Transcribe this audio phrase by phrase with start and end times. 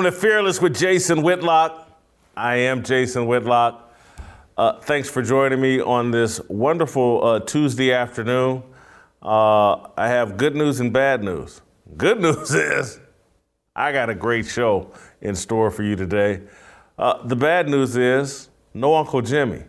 [0.00, 0.14] Welcome.
[0.14, 1.86] To Fearless with Jason Whitlock.
[2.34, 3.94] I am Jason Whitlock.
[4.56, 8.62] Uh, thanks for joining me on this wonderful uh, Tuesday afternoon.
[9.20, 11.60] Uh, I have good news and bad news.
[11.98, 12.98] Good news is
[13.76, 16.40] I got a great show in store for you today.
[16.98, 19.64] Uh, the bad news is no Uncle Jimmy.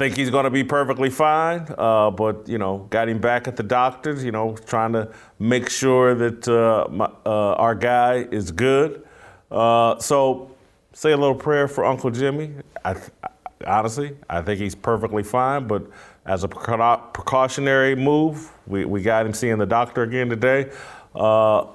[0.00, 3.56] Think he's going to be perfectly fine, uh, but you know, got him back at
[3.56, 4.24] the doctor's.
[4.24, 9.06] You know, trying to make sure that uh, my, uh, our guy is good.
[9.50, 10.56] Uh, so,
[10.94, 12.54] say a little prayer for Uncle Jimmy.
[12.82, 12.96] I,
[13.66, 15.86] honestly, I think he's perfectly fine, but
[16.24, 20.70] as a precautionary move, we, we got him seeing the doctor again today,
[21.14, 21.66] uh,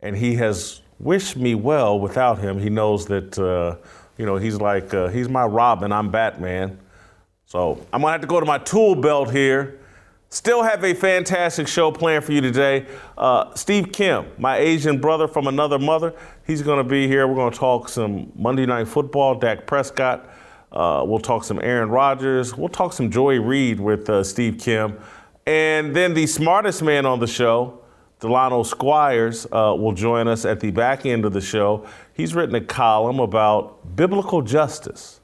[0.00, 1.98] and he has wished me well.
[1.98, 3.36] Without him, he knows that.
[3.36, 3.84] Uh,
[4.16, 6.78] you know, he's like, he's my Robin, I'm Batman.
[7.48, 9.80] So I'm gonna have to go to my tool belt here.
[10.28, 12.84] Still have a fantastic show planned for you today.
[13.16, 16.14] Uh, Steve Kim, my Asian brother from another mother,
[16.46, 17.26] he's going to be here.
[17.26, 20.28] We're going to talk some Monday Night Football, Dak Prescott.
[20.70, 22.54] Uh, we'll talk some Aaron Rodgers.
[22.54, 24.98] We'll talk some Joy Reid with uh, Steve Kim.
[25.46, 27.80] And then the smartest man on the show,
[28.20, 31.86] Delano Squires, uh, will join us at the back end of the show.
[32.12, 35.17] He's written a column about biblical justice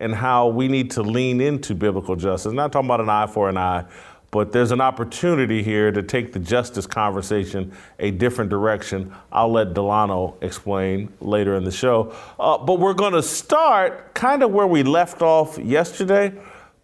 [0.00, 2.52] and how we need to lean into biblical justice.
[2.52, 3.84] Not talking about an eye for an eye,
[4.30, 9.12] but there's an opportunity here to take the justice conversation a different direction.
[9.30, 12.14] I'll let Delano explain later in the show.
[12.38, 16.32] Uh, but we're going to start kind of where we left off yesterday,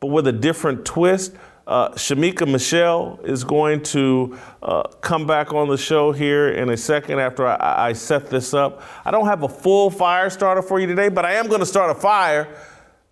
[0.00, 1.34] but with a different twist.
[1.66, 6.76] Uh, Shamika Michelle is going to uh, come back on the show here in a
[6.76, 8.82] second after I, I set this up.
[9.04, 11.66] I don't have a full fire starter for you today, but I am going to
[11.66, 12.56] start a fire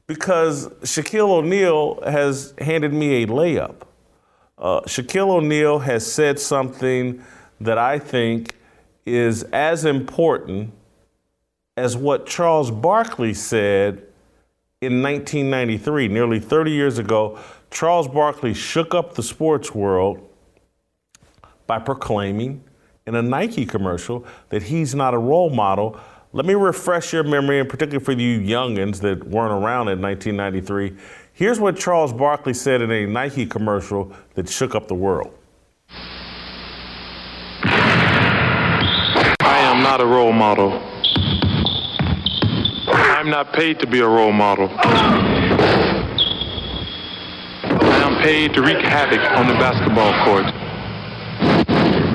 [0.07, 3.83] because Shaquille O'Neal has handed me a layup.
[4.59, 7.23] Uh, Shaquille O'Neal has said something
[7.61, 8.57] that I think
[9.07, 10.73] is as important
[11.77, 14.03] as what Charles Barkley said
[14.81, 17.39] in 1993, nearly 30 years ago.
[17.71, 20.29] Charles Barkley shook up the sports world
[21.67, 22.63] by proclaiming
[23.07, 25.99] in a Nike commercial that he's not a role model
[26.35, 30.93] let me refresh your memory, and particularly for you youngins that weren't around in 1993.
[31.33, 35.33] Here's what Charles Barkley said in a Nike commercial that shook up the world.
[37.63, 40.73] I am not a role model.
[42.89, 44.69] I'm not paid to be a role model.
[44.77, 45.21] I
[48.03, 50.47] am paid to wreak havoc on the basketball court.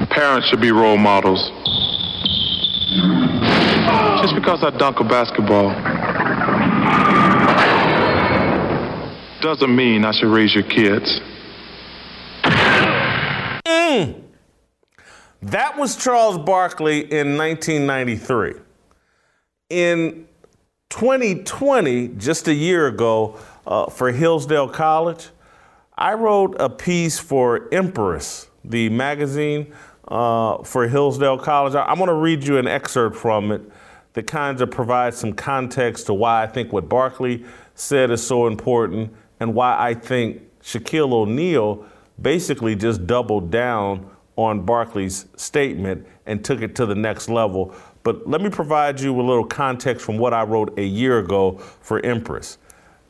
[0.09, 1.51] Parents should be role models.
[4.21, 5.69] Just because I dunk a basketball
[9.41, 11.19] doesn't mean I should raise your kids.
[13.65, 14.21] Mm.
[15.41, 18.55] That was Charles Barkley in 1993.
[19.69, 20.27] In
[20.89, 25.29] 2020, just a year ago, uh, for Hillsdale College,
[25.97, 29.73] I wrote a piece for Imprimis, the magazine
[30.07, 31.75] uh, for Hillsdale College.
[31.75, 33.61] I'm going to read you an excerpt from it
[34.13, 38.47] that kind of provides some context to why I think what Barkley said is so
[38.47, 41.85] important and why I think Shaquille O'Neal
[42.21, 47.73] basically just doubled down on Barkley's statement and took it to the next level.
[48.03, 51.57] But let me provide you a little context from what I wrote a year ago
[51.81, 52.57] for Imprimis.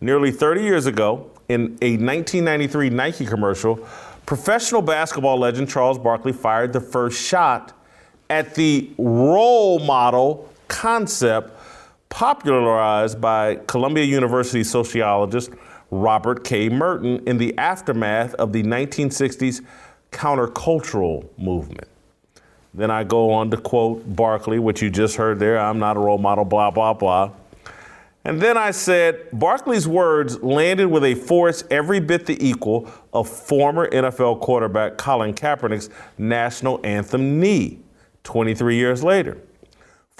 [0.01, 3.75] Nearly 30 years ago, in a 1993 Nike commercial,
[4.25, 7.73] professional basketball legend Charles Barkley fired the first shot
[8.29, 11.51] at the role model concept
[12.07, 15.51] popularized by Columbia University sociologist
[15.91, 16.69] Robert K.
[16.69, 19.61] Merton in the aftermath of the 1960s
[20.11, 21.87] countercultural movement.
[22.73, 25.99] Then I go on to quote Barkley, which you just heard there I'm not a
[25.99, 27.31] role model, blah, blah, blah.
[28.25, 33.27] And then I said Barkley's words landed with a force every bit the equal of
[33.27, 37.79] former NFL quarterback Colin Kaepernick's national anthem knee
[38.23, 39.37] 23 years later.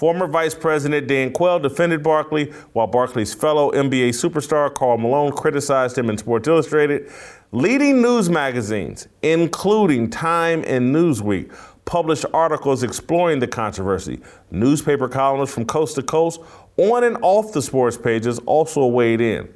[0.00, 5.98] Former Vice President Dan Quayle defended Barkley, while Barkley's fellow NBA superstar Karl Malone criticized
[5.98, 7.12] him in Sports Illustrated.
[7.52, 11.54] Leading news magazines, including Time and Newsweek,
[11.84, 14.22] published articles exploring the controversy.
[14.50, 16.40] Newspaper columnists from coast to coast,
[16.78, 19.52] on and off the sports pages, also weighed in.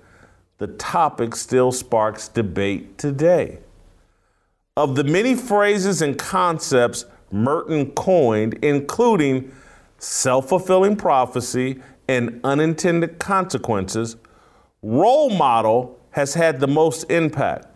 [0.58, 3.60] The topic still sparks debate today.
[4.76, 9.50] Of the many phrases and concepts Merton coined, including
[9.98, 14.16] self fulfilling prophecy, and unintended consequences,
[14.82, 17.66] role model has had the most impact.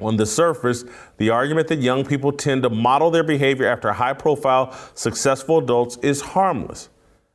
[0.00, 0.84] On the surface,
[1.18, 5.98] the argument that young people tend to model their behavior after high profile, successful adults
[5.98, 6.88] is harmless.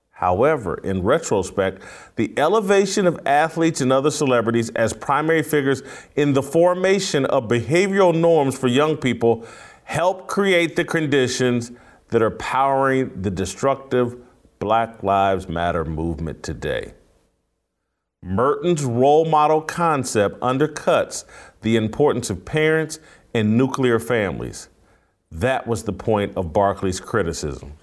[0.09, 1.83] However, in retrospect,
[2.15, 5.83] the elevation of athletes and other celebrities as primary figures
[6.15, 9.45] in the formation of behavioral norms for young people
[9.83, 11.71] help create the conditions
[12.09, 14.17] that are powering the destructive
[14.59, 16.93] Black Lives Matter movement today.
[18.23, 21.25] Merton's role model concept undercuts
[21.61, 22.99] the importance of parents
[23.33, 24.69] and nuclear families.
[25.31, 27.73] That was the point of Barkley's criticism.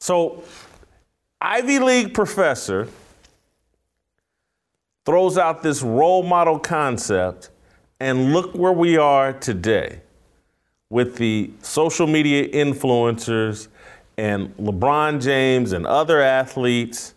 [0.00, 0.42] So,
[1.40, 2.88] Ivy League professor
[5.04, 7.50] throws out this role model concept,
[8.00, 10.00] and look where we are today
[10.94, 13.66] with the social media influencers
[14.16, 17.14] and LeBron James and other athletes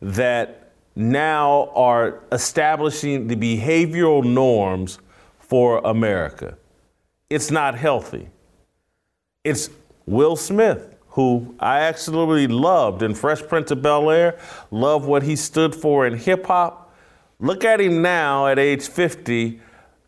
[0.00, 5.00] that now are establishing the behavioral norms
[5.40, 6.56] for America.
[7.28, 8.28] It's not healthy.
[9.42, 9.70] It's
[10.06, 14.38] Will Smith who I absolutely loved in Fresh Prince of Bel Air,
[14.70, 16.94] loved what he stood for in hip hop.
[17.40, 19.60] Look at him now at age 50,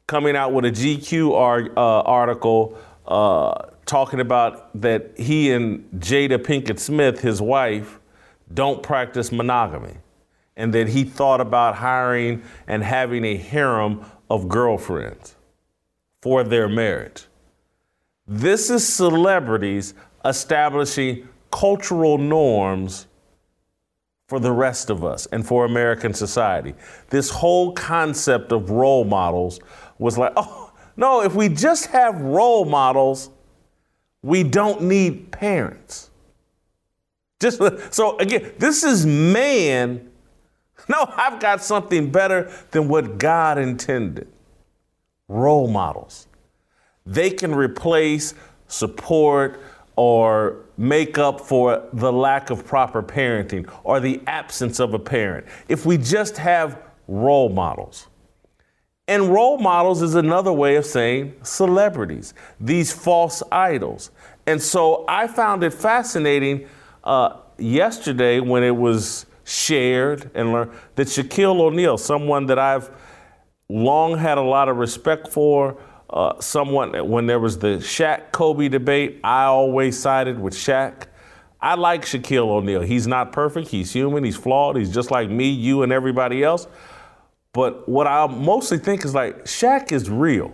[0.06, 6.38] coming out with a GQ art, uh, article uh, talking about that he and Jada
[6.38, 7.98] Pinkett Smith, his wife,
[8.52, 9.96] don't practice monogamy,
[10.56, 15.36] and that he thought about hiring and having a harem of girlfriends
[16.20, 17.24] for their marriage.
[18.26, 19.94] This is celebrities
[20.24, 23.06] establishing cultural norms
[24.28, 26.74] for the rest of us and for American society.
[27.08, 29.60] This whole concept of role models
[29.98, 30.67] was like, oh,
[30.98, 33.30] no, if we just have role models,
[34.20, 36.10] we don't need parents.
[37.38, 37.62] Just
[37.94, 40.10] so again, this is man.
[40.88, 44.26] No, I've got something better than what God intended.
[45.28, 46.26] Role models.
[47.06, 48.34] They can replace,
[48.66, 49.60] support,
[49.94, 55.46] or make up for the lack of proper parenting or the absence of a parent.
[55.68, 58.07] If we just have role models.
[59.08, 64.10] And role models is another way of saying celebrities, these false idols.
[64.46, 66.68] And so I found it fascinating
[67.04, 72.90] uh, yesterday when it was shared and learned that Shaquille O'Neal, someone that I've
[73.70, 75.78] long had a lot of respect for,
[76.10, 81.04] uh, someone when there was the Shaq Kobe debate, I always sided with Shaq.
[81.60, 82.82] I like Shaquille O'Neal.
[82.82, 83.68] He's not perfect.
[83.68, 84.22] He's human.
[84.22, 84.76] He's flawed.
[84.76, 86.66] He's just like me, you, and everybody else.
[87.58, 90.52] But what I mostly think is like Shaq is real.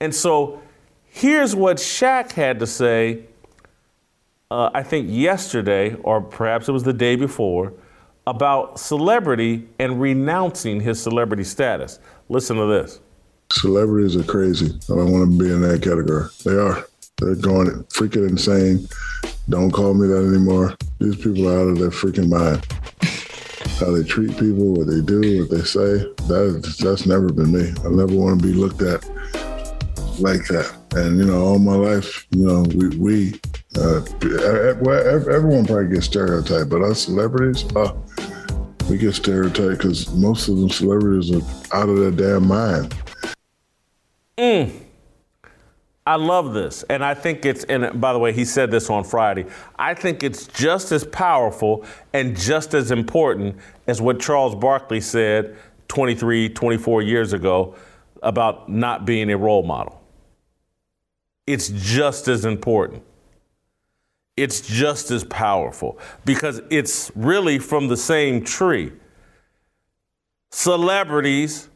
[0.00, 0.60] And so
[1.04, 3.26] here's what Shaq had to say,
[4.50, 7.74] uh, I think yesterday, or perhaps it was the day before,
[8.26, 12.00] about celebrity and renouncing his celebrity status.
[12.28, 12.98] Listen to this.
[13.52, 14.66] Celebrities are crazy.
[14.90, 16.24] I don't want to be in that category.
[16.44, 16.84] They are.
[17.18, 18.88] They're going freaking insane.
[19.48, 20.74] Don't call me that anymore.
[20.98, 22.66] These people are out of their freaking mind.
[23.78, 25.98] How they treat people, what they do, what they say.
[26.28, 27.72] That that's never been me.
[27.84, 29.04] I never want to be looked at
[30.20, 30.72] like that.
[30.94, 33.40] And you know, all my life, you know, we we
[33.76, 34.02] uh,
[35.30, 37.94] everyone probably gets stereotyped, but us celebrities, uh,
[38.90, 41.42] we get stereotyped because most of them celebrities are
[41.76, 42.94] out of their damn mind.
[44.36, 44.72] Mm.
[46.06, 46.82] I love this.
[46.84, 49.46] And I think it's, and by the way, he said this on Friday.
[49.78, 53.56] I think it's just as powerful and just as important
[53.86, 55.56] as what Charles Barkley said
[55.88, 57.76] 23, 24 years ago
[58.22, 60.00] about not being a role model.
[61.46, 63.02] It's just as important.
[64.36, 68.92] It's just as powerful because it's really from the same tree.
[70.50, 71.68] Celebrities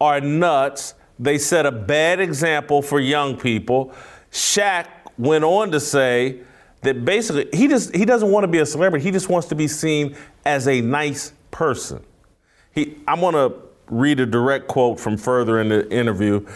[0.00, 3.92] are nuts they set a bad example for young people.
[4.32, 4.86] Shaq
[5.18, 6.40] went on to say
[6.80, 9.04] that basically he just he doesn't want to be a celebrity.
[9.04, 12.02] He just wants to be seen as a nice person.
[12.74, 13.54] He I'm going to
[13.88, 16.46] read a direct quote from further in the interview.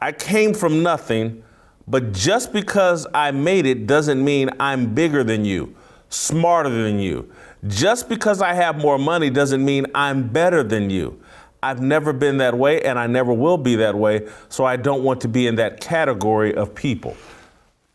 [0.00, 1.44] I came from nothing,
[1.86, 5.74] but just because I made it doesn't mean I'm bigger than you,
[6.08, 7.30] smarter than you.
[7.66, 11.20] Just because I have more money doesn't mean I'm better than you.
[11.64, 15.02] I've never been that way and I never will be that way, so I don't
[15.02, 17.16] want to be in that category of people.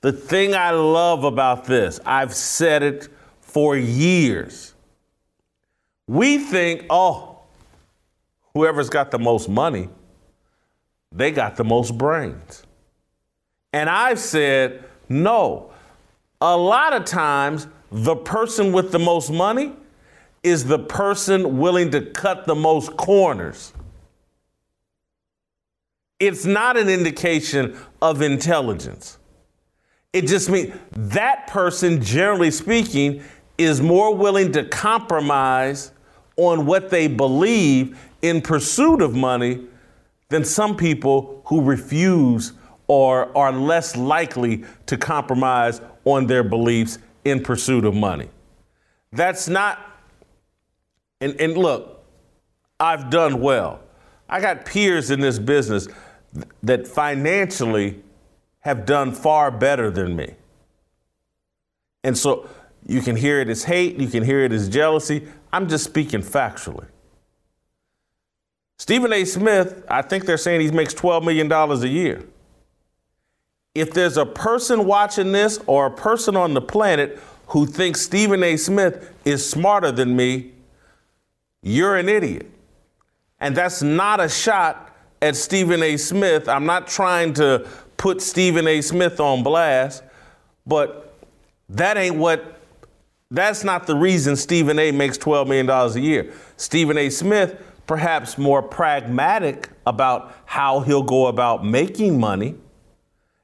[0.01, 3.09] The thing I love about this, I've said it
[3.41, 4.73] for years.
[6.07, 7.41] We think, oh,
[8.55, 9.89] whoever's got the most money,
[11.11, 12.63] they got the most brains.
[13.71, 15.71] And I've said, no.
[16.41, 19.73] A lot of times, the person with the most money
[20.49, 23.71] is the person willing to cut the most corners.
[26.19, 29.19] It's not an indication of intelligence.
[30.11, 33.23] It just means that person, generally speaking,
[33.57, 35.91] is more willing to compromise
[36.35, 39.61] on what they believe in pursuit of money
[40.29, 42.53] than some people who refuse
[42.87, 48.29] or are less likely to compromise on their beliefs in pursuit of money.
[49.11, 49.79] That's not,
[51.21, 52.03] and, and look,
[52.79, 53.81] I've done well.
[54.29, 55.87] I got peers in this business
[56.63, 58.01] that financially
[58.61, 60.35] have done far better than me.
[62.03, 62.47] And so
[62.85, 65.27] you can hear it as hate, you can hear it as jealousy.
[65.51, 66.87] I'm just speaking factually.
[68.77, 69.25] Stephen A.
[69.25, 72.23] Smith, I think they're saying he makes $12 million a year.
[73.75, 78.41] If there's a person watching this or a person on the planet who thinks Stephen
[78.43, 78.55] A.
[78.55, 80.53] Smith is smarter than me,
[81.61, 82.49] you're an idiot.
[83.39, 85.97] And that's not a shot at Stephen A.
[85.97, 86.47] Smith.
[86.47, 88.81] I'm not trying to put Stephen A.
[88.81, 90.03] Smith on blast,
[90.65, 91.13] but
[91.69, 92.59] that ain't what,
[93.31, 94.91] that's not the reason Stephen A.
[94.91, 96.33] makes $12 million a year.
[96.57, 97.09] Stephen A.
[97.09, 102.55] Smith, perhaps more pragmatic about how he'll go about making money.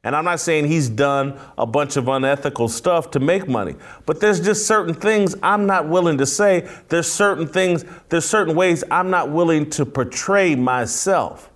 [0.05, 4.19] And I'm not saying he's done a bunch of unethical stuff to make money, but
[4.21, 6.69] there's just certain things I'm not willing to say.
[6.89, 11.51] There's certain things, there's certain ways I'm not willing to portray myself.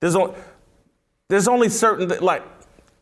[0.00, 0.34] There's only,
[1.28, 2.42] there's only certain, like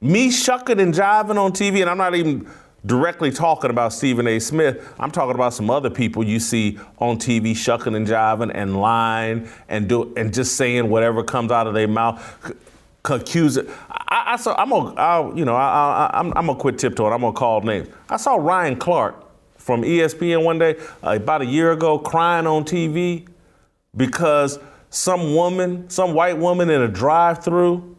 [0.03, 2.47] me shucking and jiving on TV, and I'm not even
[2.85, 4.39] directly talking about Stephen A.
[4.41, 4.95] Smith.
[5.01, 9.49] I'm talking about some other people you see on TV shucking and jiving and lying
[9.71, 12.23] and do and just saying whatever comes out of their mouth.
[13.11, 13.59] Accuse.
[13.59, 13.65] I,
[14.33, 14.55] I saw.
[14.57, 14.95] I'm gonna.
[14.95, 15.55] I'll, you know.
[15.55, 17.13] I, I, I'm, I'm gonna quit tiptoeing.
[17.13, 17.89] I'm gonna call names.
[18.09, 19.25] I saw Ryan Clark
[19.57, 23.29] from ESPN one day uh, about a year ago crying on TV
[23.97, 24.59] because
[24.91, 27.97] some woman, some white woman in a drive-through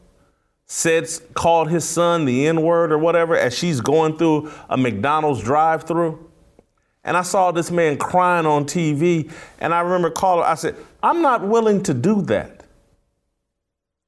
[0.66, 6.30] said called his son the N-word or whatever as she's going through a McDonald's drive-through.
[7.04, 11.22] And I saw this man crying on TV, and I remember calling, I said, I'm
[11.22, 12.59] not willing to do that.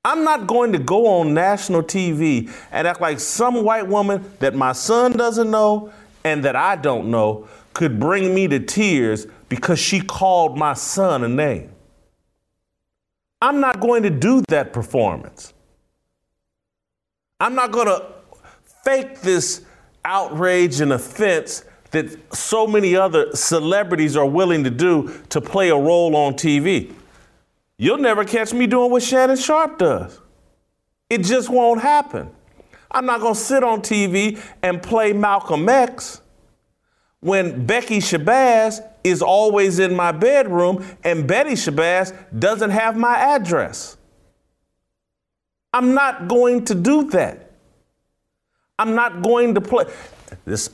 [0.04, 4.56] I'm not going to go on national TV and act like some white woman that
[4.56, 5.94] my son doesn't know
[6.24, 11.24] and that I don't know could bring me to tears because she called my son
[11.24, 11.72] a name.
[13.42, 15.54] I'm not going to do that performance.
[17.40, 18.06] I'm not going to
[18.84, 19.66] fake this
[20.04, 25.76] outrage and offense that so many other celebrities are willing to do to play a
[25.76, 26.94] role on TV.
[27.82, 30.20] You'll never catch me doing what Shannon Sharpe does.
[31.10, 32.30] It just won't happen.
[32.92, 36.22] I'm not going to sit on TV and play Malcolm X
[37.22, 43.98] when Becky Shabazz is always in my bedroom and Betty Shabazz doesn't have my address.
[45.74, 47.52] I'm not going to do that.
[48.78, 49.86] I'm not going to play
[50.46, 50.70] this.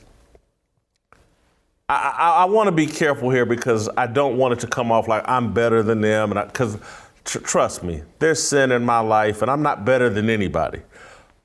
[1.90, 4.92] I, I, I want to be careful here because I don't want it to come
[4.92, 6.78] off like I'm better than them, and because
[7.24, 10.82] tr- trust me, there's sin in my life, and I'm not better than anybody.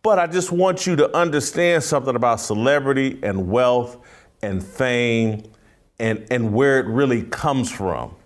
[0.02, 3.98] But I just want you to understand something about celebrity and wealth
[4.42, 5.44] and fame
[6.00, 8.16] and, and where it really comes from.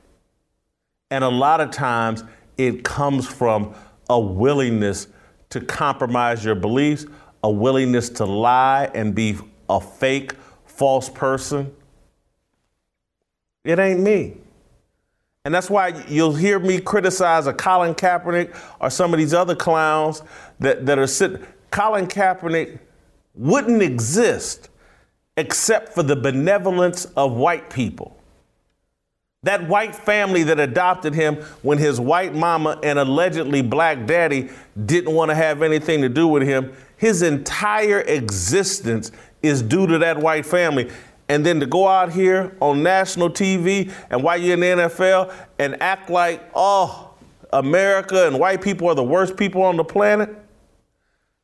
[1.10, 2.24] And a lot of times
[2.56, 3.74] it comes from
[4.08, 5.08] a willingness
[5.50, 7.04] to compromise your beliefs,
[7.44, 9.36] a willingness to lie and be
[9.68, 10.32] a fake,
[10.64, 11.75] false person.
[13.66, 14.36] It ain't me.
[15.44, 19.56] And that's why you'll hear me criticize a Colin Kaepernick or some of these other
[19.56, 20.22] clowns
[20.60, 21.44] that, that are sitting.
[21.70, 22.78] Colin Kaepernick
[23.34, 24.70] wouldn't exist
[25.36, 28.16] except for the benevolence of white people.
[29.42, 34.48] That white family that adopted him when his white mama and allegedly black daddy
[34.86, 39.98] didn't want to have anything to do with him, his entire existence is due to
[39.98, 40.90] that white family.
[41.28, 45.34] And then to go out here on national TV and while you're in the NFL
[45.58, 47.14] and act like, oh,
[47.52, 50.30] America and white people are the worst people on the planet,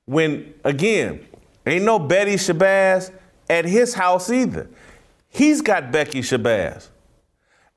[0.05, 1.27] when again,
[1.67, 3.13] ain't no Betty Shabazz,
[3.49, 4.69] at his house either.
[5.29, 6.89] He's got Becky Shabazz.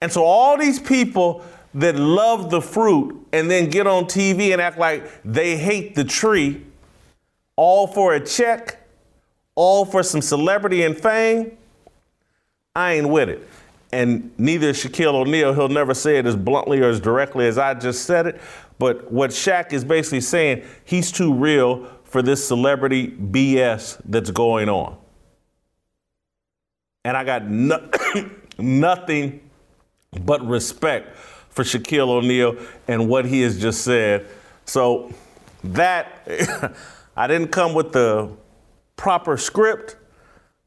[0.01, 1.43] And so all these people
[1.73, 6.03] that love the fruit and then get on TV and act like they hate the
[6.03, 6.63] tree,
[7.55, 8.87] all for a check,
[9.55, 11.57] all for some celebrity and fame,
[12.75, 13.47] I ain't with it.
[13.91, 15.53] And neither is Shaquille O'Neal.
[15.53, 18.41] He'll never say it as bluntly or as directly as I just said it.
[18.77, 24.67] But what Shaq is basically saying, he's too real for this celebrity BS that's going
[24.67, 24.97] on.
[27.05, 27.89] And I got no,
[28.57, 29.49] nothing
[30.23, 31.15] but respect
[31.49, 34.27] for Shaquille O'Neal and what he has just said
[34.65, 35.13] So
[35.63, 36.27] that
[37.17, 38.29] I didn't come with the
[38.97, 39.95] proper script,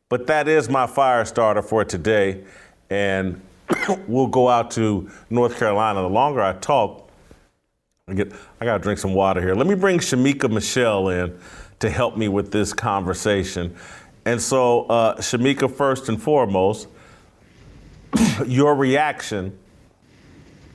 [0.09, 2.45] but that is my fire starter for today.
[2.91, 3.41] And
[4.07, 6.01] we'll go out to North Carolina.
[6.03, 7.11] The longer I talk,
[8.07, 9.55] I get I gotta drink some water here.
[9.55, 11.39] Let me bring Shamika Michelle in
[11.81, 13.77] to help me with this conversation.
[14.25, 16.89] And so, uh, Shamika, first and foremost,
[18.47, 19.59] your reaction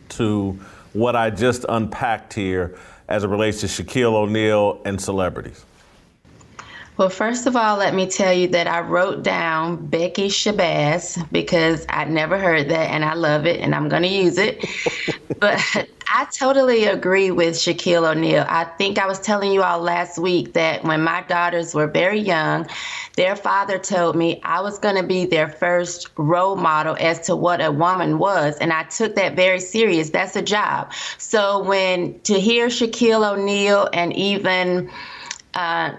[0.10, 0.60] to
[0.94, 5.66] what I just unpacked here as it relates to Shaquille O'Neal and celebrities?
[6.96, 11.88] Well, first of all, let me tell you that I wrote down Becky Shabazz because
[11.90, 14.64] I'd never heard that and I love it and I'm going to use it.
[15.40, 15.60] but
[16.08, 18.46] I totally agree with Shaquille O'Neal.
[18.48, 22.20] I think I was telling you all last week that when my daughters were very
[22.20, 22.68] young,
[23.16, 27.36] their father told me I was going to be their first role model as to
[27.36, 28.56] what a woman was.
[28.58, 30.12] And I took that very serious.
[30.12, 30.94] That's a job.
[31.18, 34.92] So when to hear Shaquille O'Neal and even,
[35.56, 35.94] uh,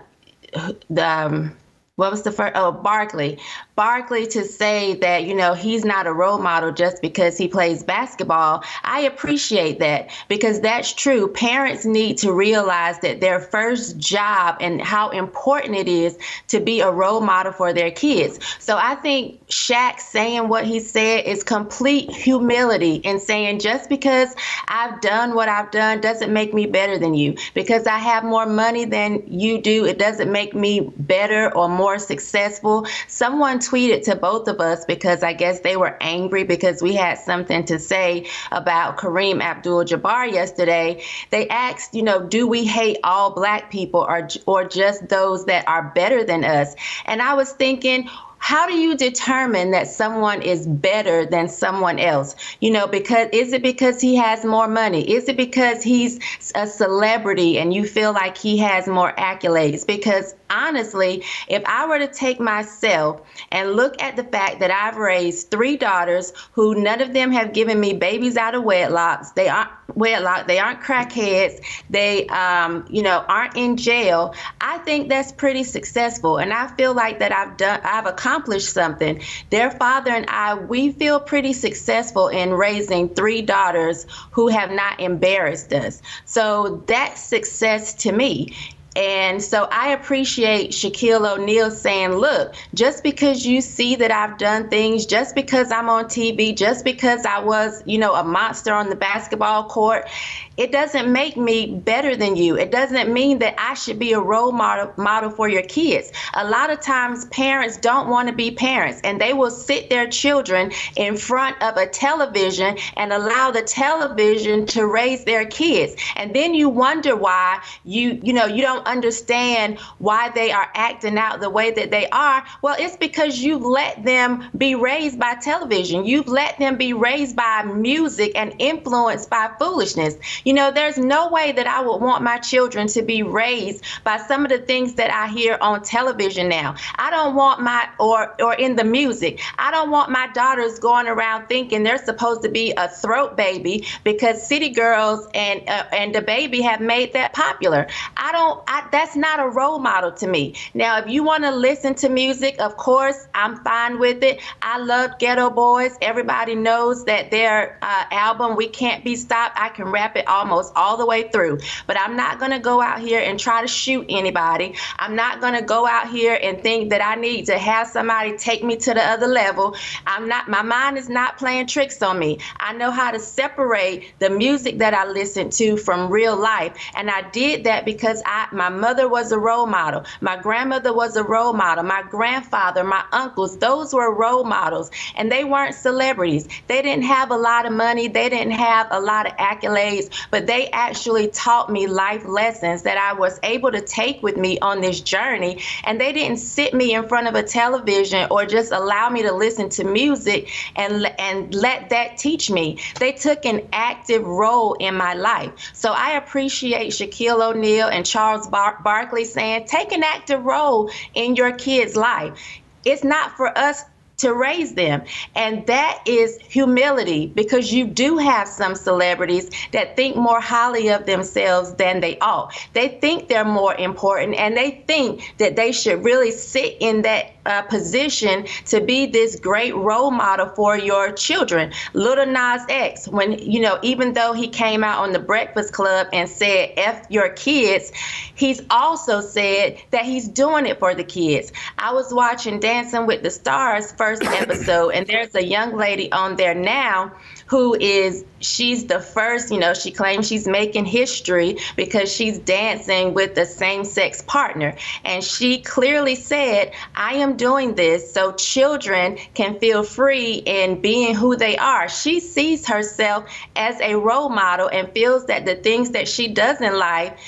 [0.99, 1.57] um,
[1.97, 2.53] what was the first?
[2.55, 3.39] Oh, Barkley.
[3.77, 7.83] Barkley to say that, you know, he's not a role model just because he plays
[7.83, 8.63] basketball.
[8.85, 11.27] I appreciate that because that's true.
[11.29, 16.17] Parents need to realize that their first job and how important it is
[16.49, 18.39] to be a role model for their kids.
[18.61, 24.37] So I think Shaq saying what he said is complete humility in saying just because
[24.69, 27.35] I've done what I've done doesn't make me better than you.
[27.55, 31.99] Because I have more money than you do, it doesn't make me better or more
[31.99, 32.87] successful.
[33.09, 37.19] Someone tweeted to both of us because I guess they were angry because we had
[37.19, 41.03] something to say about Kareem Abdul Jabbar yesterday.
[41.31, 45.67] They asked, you know, do we hate all black people or, or just those that
[45.69, 46.75] are better than us?
[47.05, 48.09] And I was thinking,
[48.45, 52.37] how do you determine that someone is better than someone else?
[52.61, 55.11] You know, because is it because he has more money?
[55.11, 56.21] Is it because he's
[56.55, 59.87] a celebrity and you feel like he has more accolades?
[59.87, 64.99] Because honestly, if I were to take myself and look at the fact that I've
[64.99, 69.49] raised three daughters who none of them have given me babies out of wedlocks, they
[69.49, 75.33] aren't wedlock, they aren't crackheads, they um, you know, aren't in jail, I think that's
[75.33, 76.39] pretty successful.
[76.39, 79.21] And I feel like that I've done I've accomplished something.
[79.51, 85.01] Their father and I, we feel pretty successful in raising three daughters who have not
[85.01, 86.03] embarrassed us.
[86.25, 88.55] So that's success to me.
[88.97, 94.69] And so I appreciate Shaquille O'Neal saying, look, just because you see that I've done
[94.69, 98.91] things, just because I'm on TV, just because I was, you know, a monster on
[98.91, 100.09] the basketball court,
[100.57, 102.57] it doesn't make me better than you.
[102.57, 106.13] It doesn't mean that I should be a role model, model for your kids.
[106.35, 110.07] A lot of times parents don't want to be parents and they will sit their
[110.07, 115.97] children in front of a television and allow the television to raise their kids.
[116.15, 121.19] And then you wonder why you, you know, you don't understand why they are acting
[121.19, 122.45] out the way that they are.
[122.63, 126.05] Well, it's because you've let them be raised by television.
[126.05, 130.17] You've let them be raised by music and influenced by foolishness.
[130.45, 134.19] You know, there's no way that I would want my children to be raised by
[134.19, 136.75] some of the things that I hear on television now.
[136.97, 139.41] I don't want my or or in the music.
[139.59, 143.87] I don't want my daughters going around thinking they're supposed to be a throat baby
[144.03, 147.87] because City Girls and uh, and baby have made that popular.
[148.17, 148.63] I don't.
[148.75, 150.57] I, that's not a role model to me.
[150.75, 154.41] Now, if you want to listen to music, of course, I'm fine with it.
[154.63, 155.97] I love Geto Boys.
[156.03, 160.73] Everybody knows that their uh, album "We Can't Be Stopped." I can rap it almost
[160.75, 161.61] all the way through.
[161.87, 164.75] But I'm not going to go out here and try to shoot anybody.
[164.99, 168.37] I'm not going to go out here and think that I need to have somebody
[168.37, 169.77] take me to the other level.
[170.05, 172.39] I'm not, my mind is not playing tricks on me.
[172.59, 176.77] I know how to separate the music that I listen to from real life.
[176.97, 180.05] And I did that because I, my mother was a role model.
[180.21, 181.85] My grandmother was a role model.
[181.85, 184.91] My grandfather, my uncles, those were role models.
[185.17, 186.49] And they weren't celebrities.
[186.67, 188.09] They didn't have a lot of money.
[188.09, 192.99] They didn't have a lot of accolades, but they actually taught me life lessons that
[192.99, 195.61] I was able to take with me on this journey.
[195.85, 199.33] And they didn't sit me in front of a television or just allow me to
[199.33, 202.79] listen to music and, and let that teach me.
[202.99, 205.53] They took an active role in my life.
[205.73, 211.35] So I appreciate Shaquille O'Neal and Charles Bar- Barkley saying, take an active role in
[211.35, 212.39] your kid's life.
[212.85, 213.83] It's not for us
[214.19, 215.03] to raise them.
[215.35, 221.05] And that is humility because you do have some celebrities that think more highly of
[221.05, 222.55] themselves than they ought.
[222.75, 227.34] They think they're more important and they think that they should really sit in that
[227.47, 231.73] uh, position to be this great role model for your children.
[231.93, 236.09] Little Nas X, when, you know, even though he came out on the Breakfast Club
[236.13, 237.93] and said, F your kids,
[238.35, 241.53] he's also said that he's doing it for the kids.
[241.79, 246.37] I was watching Dancing with the Stars first episode, and there's a young lady on
[246.37, 247.13] there now
[247.47, 253.15] who is she's the first, you know, she claims she's making history because she's dancing
[253.15, 254.77] with the same sex partner.
[255.05, 261.15] And she clearly said, I am doing this so children can feel free in being
[261.15, 261.89] who they are.
[261.89, 263.25] She sees herself
[263.57, 267.19] as a role model and feels that the things that she does in life,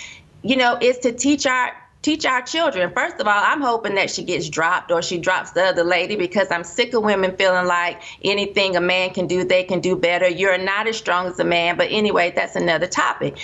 [0.43, 1.73] you know, is to teach our
[2.07, 2.93] teach our children.
[2.95, 6.15] First of all, I'm hoping that she gets dropped or she drops the other lady
[6.15, 9.97] because I'm sick of women feeling like anything a man can do, they can do
[9.97, 10.29] better.
[10.29, 11.77] You're not as strong as a man.
[11.77, 13.37] But anyway, that's another topic.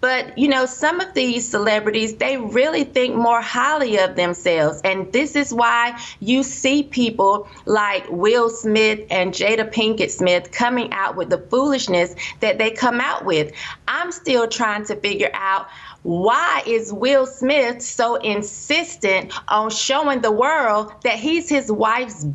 [0.00, 4.80] But, you know, some of these celebrities, they really think more highly of themselves.
[4.82, 10.92] And this is why you see people like Will Smith and Jada Pinkett Smith coming
[10.92, 13.52] out with the foolishness that they come out with.
[13.86, 15.68] I'm still trying to figure out
[16.02, 22.26] why is Will Smith so insistent on showing the world that he's his wife's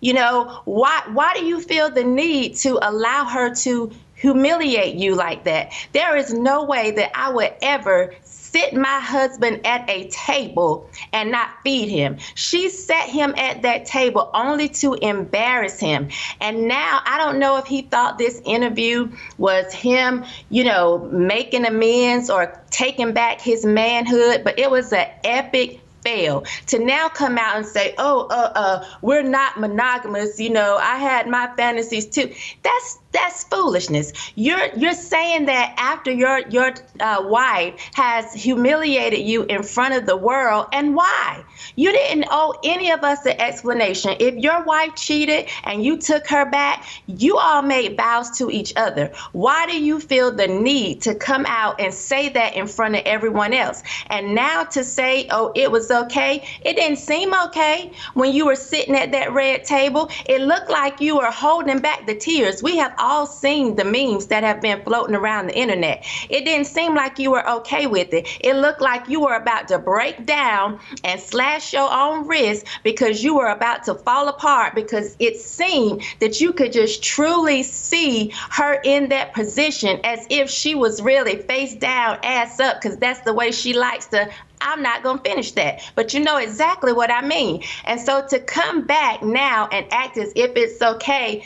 [0.00, 5.14] you know why why do you feel the need to allow her to humiliate you
[5.14, 5.72] like that?
[5.92, 8.14] There is no way that i would ever
[8.54, 12.18] sit my husband at a table and not feed him.
[12.36, 16.10] She set him at that table only to embarrass him.
[16.40, 21.66] And now I don't know if he thought this interview was him, you know, making
[21.66, 27.38] amends or taking back his manhood, but it was an epic fail to now come
[27.38, 32.04] out and say oh uh uh we're not monogamous you know i had my fantasies
[32.04, 32.30] too
[32.62, 34.12] that's that's foolishness.
[34.34, 40.04] You're you're saying that after your your uh, wife has humiliated you in front of
[40.04, 41.44] the world, and why?
[41.76, 44.16] You didn't owe any of us an explanation.
[44.20, 48.72] If your wife cheated and you took her back, you all made vows to each
[48.76, 49.12] other.
[49.32, 53.02] Why do you feel the need to come out and say that in front of
[53.06, 53.82] everyone else?
[54.08, 58.56] And now to say, oh, it was okay, it didn't seem okay when you were
[58.56, 60.10] sitting at that red table.
[60.26, 62.62] It looked like you were holding back the tears.
[62.62, 66.06] We have all seen the memes that have been floating around the internet.
[66.30, 68.26] It didn't seem like you were okay with it.
[68.40, 73.22] It looked like you were about to break down and slash your own wrist because
[73.22, 78.32] you were about to fall apart because it seemed that you could just truly see
[78.50, 83.20] her in that position as if she was really face down, ass up, because that's
[83.20, 85.80] the way she likes to I'm not going to finish that.
[85.94, 87.62] But you know exactly what I mean.
[87.84, 91.44] And so to come back now and act as if it's okay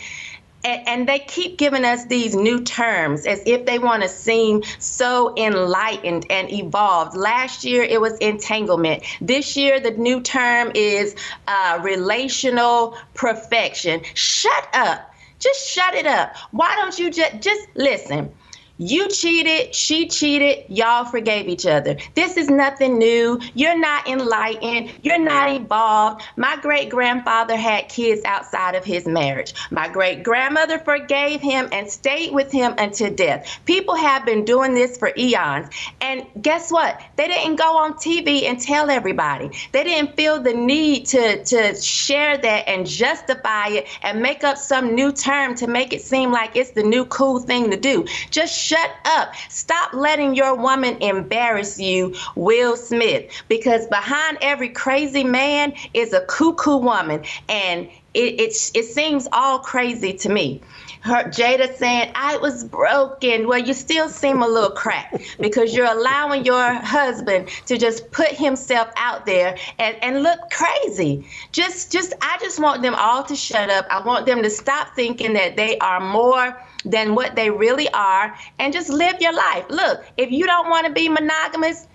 [0.64, 4.62] and, and, they keep giving us these new terms as if they want to seem
[4.78, 7.16] so enlightened and evolved.
[7.16, 9.04] Last year it was entanglement.
[9.20, 11.14] This year the new term is
[11.46, 14.02] uh, relational perfection.
[14.14, 15.14] Shut up.
[15.38, 16.34] Just shut it up.
[16.50, 18.32] Why don't you just just listen?
[18.80, 21.96] You cheated, she cheated, y'all forgave each other.
[22.14, 23.40] This is nothing new.
[23.54, 26.22] You're not enlightened, you're not evolved.
[26.36, 29.52] My great grandfather had kids outside of his marriage.
[29.72, 33.58] My great grandmother forgave him and stayed with him until death.
[33.64, 35.68] People have been doing this for eons.
[36.00, 37.00] And guess what?
[37.16, 39.50] They didn't go on TV and tell everybody.
[39.72, 44.56] They didn't feel the need to, to share that and justify it and make up
[44.56, 48.06] some new term to make it seem like it's the new cool thing to do.
[48.30, 49.34] Just shut up.
[49.48, 56.20] Stop letting your woman embarrass you, Will Smith, because behind every crazy man is a
[56.26, 60.60] cuckoo woman, and it, it, it seems all crazy to me
[61.00, 63.46] her Jada saying I was broken.
[63.46, 68.28] Well, you still seem a little cracked because you're allowing your husband to just put
[68.28, 71.26] himself out there and, and look crazy.
[71.52, 73.86] Just just I just want them all to shut up.
[73.90, 76.56] I want them to stop thinking that they are more
[76.90, 79.64] than what they really are and just live your life.
[79.68, 81.86] Look, if you don't want to be monogamous,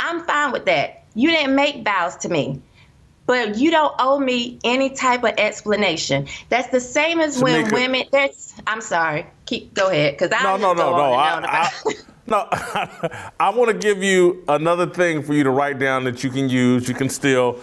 [0.00, 1.04] I'm fine with that.
[1.14, 2.60] You didn't make vows to me.
[3.26, 6.28] But you don't owe me any type of explanation.
[6.48, 8.04] That's the same as when women.
[8.12, 9.26] That's I'm sorry.
[9.46, 11.12] Keep go ahead, because I no no no no.
[11.12, 11.94] I, I,
[12.28, 12.48] no,
[13.40, 16.48] I want to give you another thing for you to write down that you can
[16.48, 16.88] use.
[16.88, 17.60] You can steal.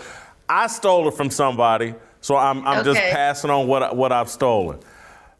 [0.50, 2.94] I stole it from somebody, so I'm, I'm okay.
[2.94, 4.80] just passing on what what I've stolen.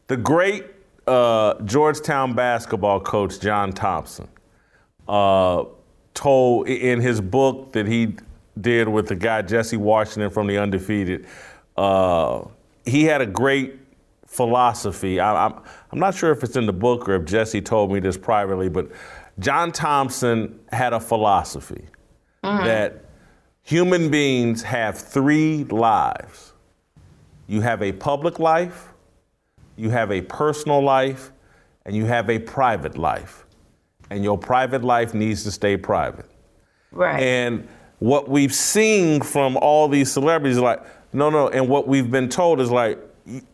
[0.08, 0.73] The great
[1.08, 4.28] uh, Georgetown basketball coach John Thompson
[5.08, 5.66] uh,
[6.14, 8.16] told in his book that he
[8.60, 11.26] did with the guy Jesse Washington from the Undefeated.
[11.76, 12.46] Uh,
[12.86, 13.80] he had a great
[14.28, 15.20] philosophy.
[15.20, 15.54] I, I'm,
[15.92, 18.70] I'm not sure if it's in the book or if Jesse told me this privately,
[18.70, 18.92] but
[19.40, 21.86] John Thompson had a philosophy
[22.44, 22.66] mm-hmm.
[22.66, 23.04] that
[23.64, 26.54] Human beings have three lives
[27.48, 28.93] you have a public life,
[29.76, 31.32] you have a personal life,
[31.86, 33.46] and you have a private life.
[34.10, 36.26] And your private life needs to stay private.
[36.92, 37.22] Right.
[37.22, 37.68] And
[38.00, 40.84] what we've seen from all these celebrities is like,
[41.14, 41.50] no, no.
[41.50, 43.00] And what we've been told is like,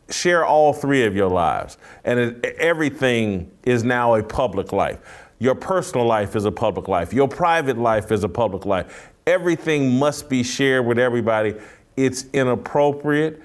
[0.10, 1.78] share all three of your lives.
[2.04, 5.00] And it, everything is now a public life.
[5.40, 7.14] Your personal life is a public life.
[7.14, 9.12] Your private life is a public life.
[9.28, 11.56] Everything must be shared with everybody.
[11.96, 13.42] It's inappropriate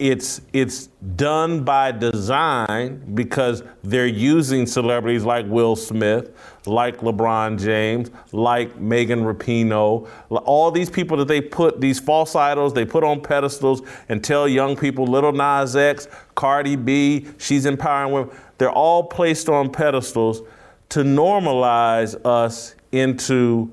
[0.00, 6.30] it's it's done by design because they're using celebrities like Will Smith,
[6.64, 12.72] like LeBron James, like Megan Rapinoe, all these people that they put these false idols
[12.72, 18.12] they put on pedestals and tell young people, Little Nas X, Cardi B, she's empowering
[18.12, 18.30] women.
[18.56, 20.40] They're all placed on pedestals
[20.88, 23.70] to normalize us into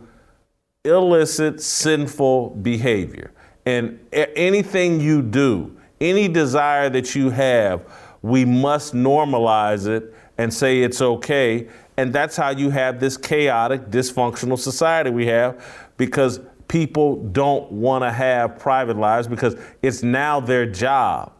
[0.83, 3.31] illicit, sinful behavior.
[3.65, 7.86] And anything you do any desire that you have,
[8.21, 11.67] we must normalize it and say it's okay.
[11.97, 15.63] And that's how you have this chaotic, dysfunctional society we have
[15.97, 21.31] because people don't want to have private lives because it's now their job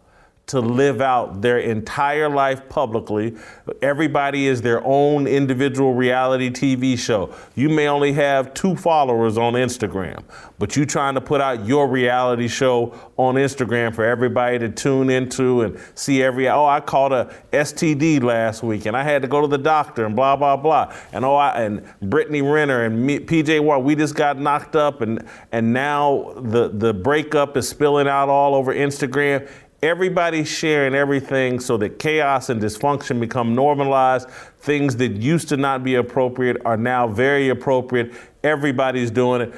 [0.48, 3.36] to live out their entire life publicly.
[3.82, 7.36] Everybody is their own individual reality TV show.
[7.56, 10.24] You may only have two followers on Instagram,
[10.58, 15.10] but you trying to put out your reality show on Instagram for everybody to tune
[15.10, 19.28] into and see every oh I caught a STD last week and I had to
[19.28, 23.06] go to the doctor and blah blah blah and oh I and Brittany Renner and
[23.06, 27.68] me, PJ Ward we just got knocked up and and now the the breakup is
[27.68, 29.50] spilling out all over Instagram
[29.82, 34.30] everybody's sharing everything so that chaos and dysfunction become normalized.
[34.60, 38.14] Things that used to not be appropriate are now very appropriate.
[38.44, 39.54] Everybody's doing it.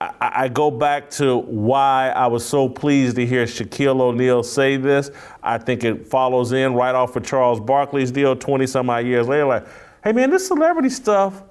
[0.00, 4.76] I, I go back to why I was so pleased to hear Shaquille O'Neal say
[4.76, 5.10] this.
[5.42, 9.28] I think it follows in right off of Charles Barkley's deal 20 some odd years
[9.28, 9.46] later.
[9.46, 9.66] Like,
[10.02, 11.42] hey man, this celebrity stuff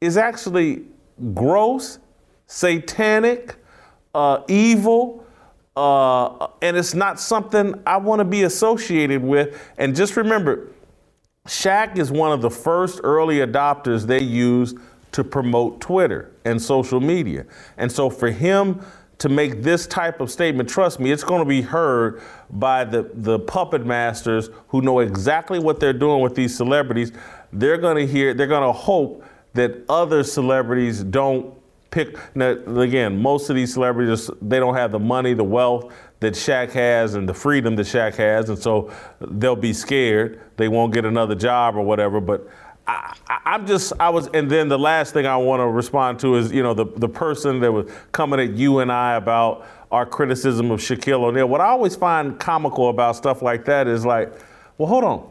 [0.00, 0.84] is actually
[1.34, 1.98] gross,
[2.46, 3.56] satanic,
[4.14, 5.17] uh, evil
[5.78, 9.56] uh, and it's not something I want to be associated with.
[9.78, 10.68] And just remember,
[11.46, 14.76] Shaq is one of the first early adopters they used
[15.12, 17.46] to promote Twitter and social media.
[17.76, 18.84] And so for him
[19.18, 23.08] to make this type of statement, trust me, it's going to be heard by the,
[23.14, 27.12] the puppet masters who know exactly what they're doing with these celebrities.
[27.52, 31.54] They're going to hear, they're going to hope that other celebrities don't
[31.90, 32.16] pick.
[32.34, 36.72] Now, again, most of these celebrities they don't have the money, the wealth that Shaq
[36.72, 40.40] has, and the freedom that Shaq has, and so they'll be scared.
[40.56, 42.20] They won't get another job or whatever.
[42.20, 42.48] But
[42.86, 46.36] I, am just I was, and then the last thing I want to respond to
[46.36, 50.04] is you know the the person that was coming at you and I about our
[50.04, 51.48] criticism of Shaquille O'Neal.
[51.48, 54.32] What I always find comical about stuff like that is like,
[54.76, 55.30] well, hold on.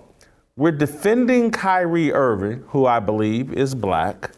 [0.56, 4.32] We're defending Kyrie Irving, who I believe is black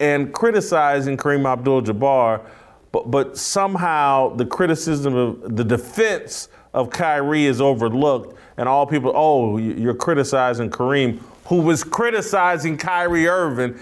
[0.00, 2.44] and criticizing Kareem Abdul-Jabbar,
[2.92, 9.12] but but somehow the criticism of the defense of Kyrie is overlooked, and all people,
[9.14, 13.78] oh, you're criticizing Kareem, who was criticizing Kyrie Irving.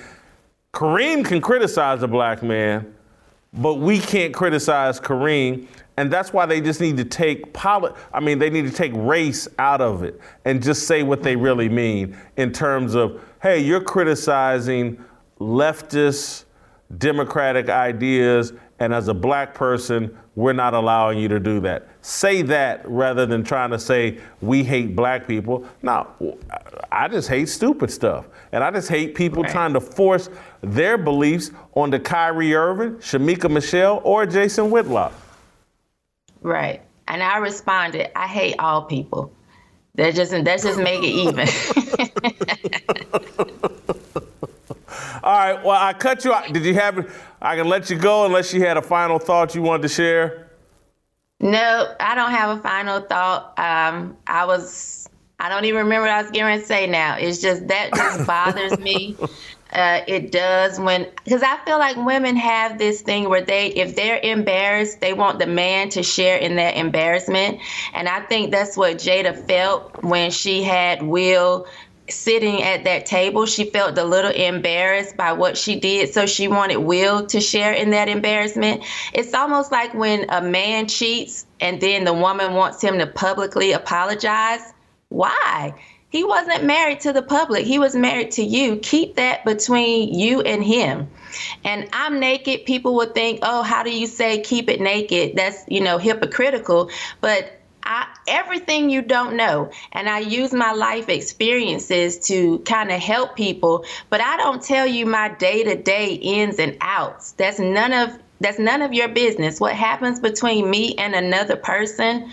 [0.74, 2.94] Kareem can criticize a black man,
[3.52, 5.66] but we can't criticize Kareem.
[5.98, 8.92] And that's why they just need to take poli- I mean, they need to take
[8.94, 13.58] race out of it and just say what they really mean in terms of, hey,
[13.58, 15.04] you're criticizing
[15.42, 16.44] leftist
[16.98, 21.88] democratic ideas, and as a black person, we're not allowing you to do that.
[22.00, 25.66] Say that rather than trying to say we hate black people.
[25.82, 26.08] No,
[26.90, 28.26] I just hate stupid stuff.
[28.50, 29.52] And I just hate people right.
[29.52, 30.30] trying to force
[30.62, 35.12] their beliefs onto Kyrie Irving, Shamika Michelle, or Jason Whitlock.
[36.40, 36.82] Right.
[37.08, 39.32] And I responded, I hate all people.
[39.94, 41.46] That just that just make it even.
[45.22, 45.64] All right.
[45.64, 46.52] Well, I cut you out.
[46.52, 47.14] Did you have?
[47.40, 50.50] I can let you go unless you had a final thought you wanted to share.
[51.38, 53.58] No, I don't have a final thought.
[53.58, 55.08] Um, I was.
[55.38, 57.16] I don't even remember what I was going to say now.
[57.16, 59.16] It's just that just bothers me.
[59.72, 63.96] Uh, it does when because I feel like women have this thing where they if
[63.96, 67.58] they're embarrassed they want the man to share in that embarrassment
[67.94, 71.66] and I think that's what Jada felt when she had Will
[72.08, 76.12] sitting at that table, she felt a little embarrassed by what she did.
[76.12, 78.82] So she wanted Will to share in that embarrassment.
[79.12, 83.72] It's almost like when a man cheats and then the woman wants him to publicly
[83.72, 84.72] apologize.
[85.08, 85.74] Why?
[86.12, 87.64] he wasn't married to the public.
[87.64, 88.76] He was married to you.
[88.76, 91.08] Keep that between you and him.
[91.64, 92.66] And I'm naked.
[92.66, 95.36] People would think, oh, how do you say keep it naked?
[95.36, 96.90] That's, you know, hypocritical.
[97.22, 99.70] But I, everything you don't know.
[99.92, 104.86] And I use my life experiences to kind of help people, but I don't tell
[104.86, 107.32] you my day to day ins and outs.
[107.32, 109.60] That's none of that's none of your business.
[109.60, 112.32] What happens between me and another person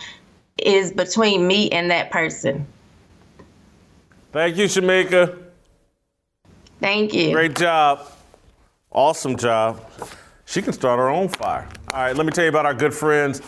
[0.57, 2.65] is between me and that person.
[4.31, 5.38] Thank you, Shamika.
[6.79, 7.31] Thank you.
[7.31, 8.07] Great job.
[8.91, 9.85] Awesome job.
[10.45, 11.67] She can start her own fire.
[11.93, 13.41] All right, let me tell you about our good friends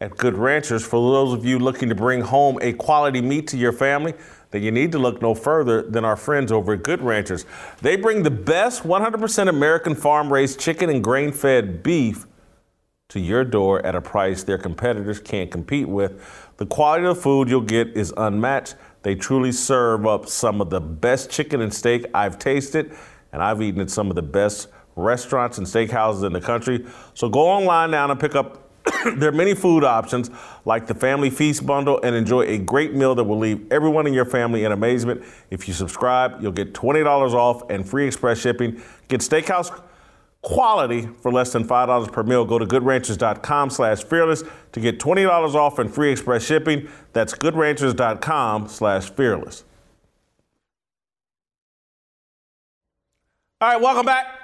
[0.00, 0.84] at Good Ranchers.
[0.84, 4.14] For those of you looking to bring home a quality meat to your family,
[4.50, 7.44] then you need to look no further than our friends over at Good Ranchers.
[7.82, 12.26] They bring the best 100% American farm raised chicken and grain fed beef
[13.10, 16.52] to your door at a price their competitors can't compete with.
[16.56, 18.76] The quality of the food you'll get is unmatched.
[19.02, 22.94] They truly serve up some of the best chicken and steak I've tasted,
[23.32, 26.86] and I've eaten at some of the best restaurants and steakhouses in the country.
[27.14, 28.69] So go online now and pick up
[29.16, 30.30] there are many food options
[30.64, 34.14] like the Family Feast Bundle and enjoy a great meal that will leave everyone in
[34.14, 35.22] your family in amazement.
[35.50, 38.80] If you subscribe, you'll get $20 off and free express shipping.
[39.08, 39.70] Get steakhouse
[40.42, 42.44] quality for less than $5 per meal.
[42.44, 46.88] Go to goodranchers.com slash fearless to get $20 off and free express shipping.
[47.12, 49.64] That's goodranchers.com slash fearless.
[53.60, 54.38] All right, welcome back.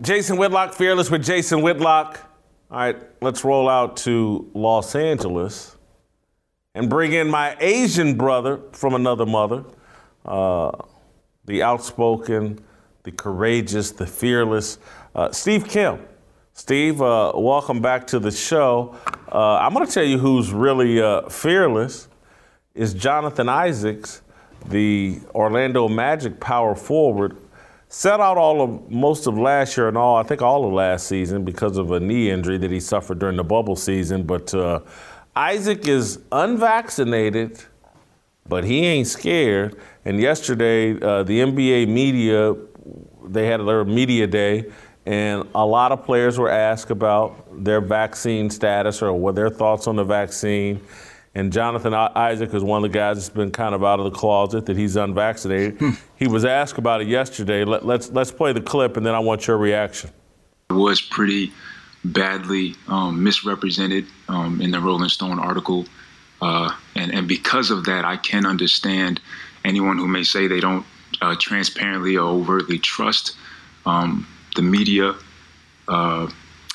[0.00, 2.31] Jason Whitlock, Fearless with Jason Whitlock.
[2.72, 5.76] All right, let's roll out to Los Angeles
[6.74, 9.64] and bring in my Asian brother from another mother,
[10.24, 10.70] uh,
[11.44, 12.58] the outspoken,
[13.02, 14.78] the courageous, the fearless,
[15.14, 15.98] uh, Steve Kim.
[16.54, 18.96] Steve, uh, welcome back to the show.
[19.30, 22.08] Uh, I'm going to tell you who's really uh, fearless
[22.74, 24.22] is Jonathan Isaacs,
[24.70, 27.36] the Orlando Magic power forward
[27.94, 31.06] Set out all of most of last year and all, I think all of last
[31.06, 34.22] season because of a knee injury that he suffered during the bubble season.
[34.22, 34.80] But uh,
[35.36, 37.62] Isaac is unvaccinated,
[38.48, 39.78] but he ain't scared.
[40.06, 42.56] And yesterday, uh, the NBA media,
[43.26, 44.72] they had their media day,
[45.04, 49.86] and a lot of players were asked about their vaccine status or what their thoughts
[49.86, 50.80] on the vaccine.
[51.34, 54.10] And Jonathan Isaac is one of the guys that's been kind of out of the
[54.10, 55.78] closet that he's unvaccinated.
[55.78, 55.90] Hmm.
[56.16, 57.64] He was asked about it yesterday.
[57.64, 60.10] Let, us let's, let's play the clip, and then I want your reaction.
[60.70, 61.52] It was pretty
[62.04, 65.86] badly um, misrepresented um, in the Rolling Stone article,
[66.40, 69.20] uh, and and because of that, I can understand
[69.64, 70.84] anyone who may say they don't
[71.20, 73.36] uh, transparently or overtly trust
[73.86, 75.14] um, the media.
[75.88, 76.30] Uh,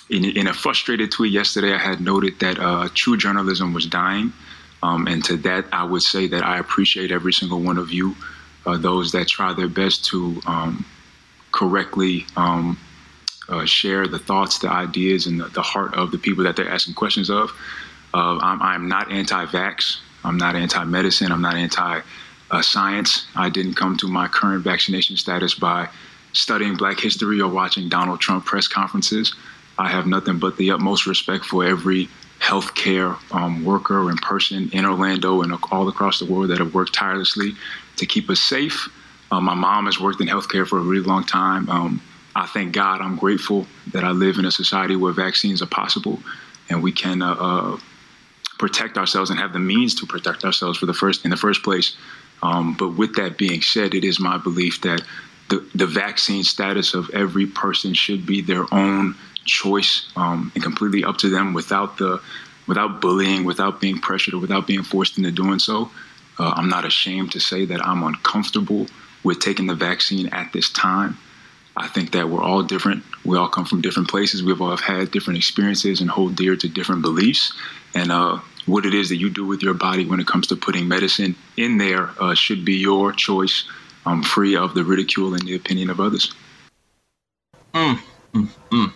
[0.09, 4.31] in, in, a frustrated tweet yesterday, I had noted that uh, true journalism was dying.
[4.83, 8.15] Um, and to that, I would say that I appreciate every single one of you,
[8.65, 10.85] uh, those that try their best to um,
[11.51, 12.77] correctly um,
[13.49, 16.69] uh, share the thoughts, the ideas, and the, the, heart of the people that they're
[16.69, 17.51] asking questions of.
[18.13, 19.97] Uh, I'm, I'm, not anti vax.
[20.23, 21.31] I'm not anti medicine.
[21.31, 22.01] I'm not anti
[22.61, 23.27] science.
[23.35, 25.89] I didn't come to my current vaccination status by
[26.33, 29.33] studying black history or watching Donald Trump press conferences.
[29.77, 34.85] I have nothing but the utmost respect for every healthcare um, worker and person in
[34.85, 37.53] Orlando and all across the world that have worked tirelessly
[37.97, 38.89] to keep us safe.
[39.31, 41.69] Um, my mom has worked in healthcare for a really long time.
[41.69, 42.01] Um,
[42.35, 46.19] I thank God, I'm grateful that I live in a society where vaccines are possible
[46.69, 47.77] and we can uh, uh,
[48.59, 51.63] protect ourselves and have the means to protect ourselves for the first in the first
[51.63, 51.95] place.
[52.43, 55.01] Um, but with that being said, it is my belief that
[55.49, 59.15] the, the vaccine status of every person should be their own
[59.47, 62.21] choice um, and completely up to them without the
[62.67, 65.89] without bullying, without being pressured, or without being forced into doing so.
[66.37, 68.87] Uh, I'm not ashamed to say that I'm uncomfortable
[69.23, 71.17] with taking the vaccine at this time.
[71.75, 73.03] I think that we're all different.
[73.23, 74.43] We all come from different places.
[74.43, 77.53] We've all had different experiences and hold dear to different beliefs.
[77.93, 80.55] And uh, what it is that you do with your body when it comes to
[80.55, 83.63] putting medicine in there uh, should be your choice,
[84.05, 86.33] um, free of the ridicule and the opinion of others.
[87.73, 87.99] Mm,
[88.33, 88.93] mm, mm.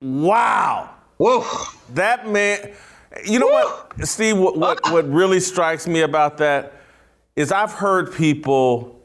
[0.00, 0.94] Wow.
[1.18, 1.44] Whoa.
[1.94, 2.72] That man,
[3.24, 3.84] you know Whoa.
[3.96, 6.72] what, Steve, what, what, what really strikes me about that
[7.36, 9.00] is I've heard people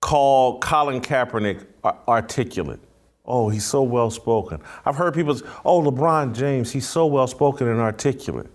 [0.00, 1.64] call Colin Kaepernick
[2.08, 2.80] articulate.
[3.24, 4.60] Oh, he's so well spoken.
[4.84, 8.48] I've heard people say, oh, LeBron James, he's so well spoken and articulate.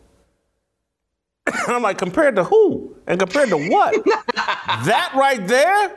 [1.67, 2.95] I'm like, compared to who?
[3.07, 4.03] And compared to what?
[4.35, 5.95] that right there?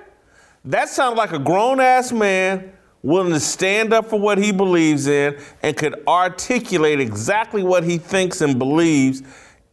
[0.64, 2.72] That sounds like a grown ass man
[3.03, 7.99] willing to stand up for what he believes in and could articulate exactly what he
[7.99, 9.22] thinks and believes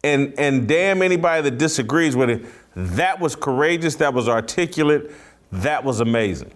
[0.04, 2.44] and and damn anybody that disagrees with it
[2.76, 3.96] That was courageous.
[3.96, 5.10] That was articulate.
[5.50, 6.52] That was amazing.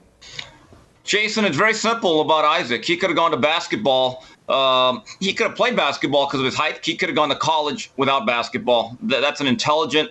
[1.03, 2.85] Jason, it's very simple about Isaac.
[2.85, 4.25] He could have gone to basketball.
[4.49, 6.85] Um, he could have played basketball because of his height.
[6.85, 8.97] He could have gone to college without basketball.
[9.01, 10.11] That's an intelligent,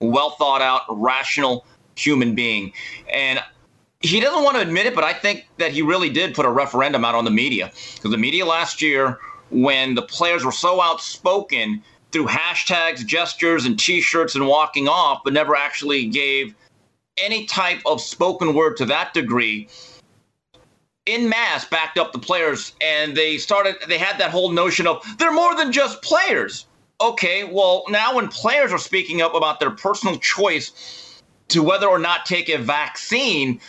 [0.00, 1.64] well thought out, rational
[1.96, 2.72] human being.
[3.12, 3.40] And
[4.00, 6.50] he doesn't want to admit it, but I think that he really did put a
[6.50, 9.18] referendum out on the media because the media last year,
[9.50, 11.82] when the players were so outspoken
[12.12, 16.54] through hashtags, gestures, and T-shirts and walking off, but never actually gave
[17.18, 19.68] any type of spoken word to that degree.
[21.06, 23.76] In mass, backed up the players, and they started.
[23.88, 26.66] They had that whole notion of they're more than just players.
[27.00, 31.98] Okay, well now when players are speaking up about their personal choice to whether or
[31.98, 33.60] not take a vaccine,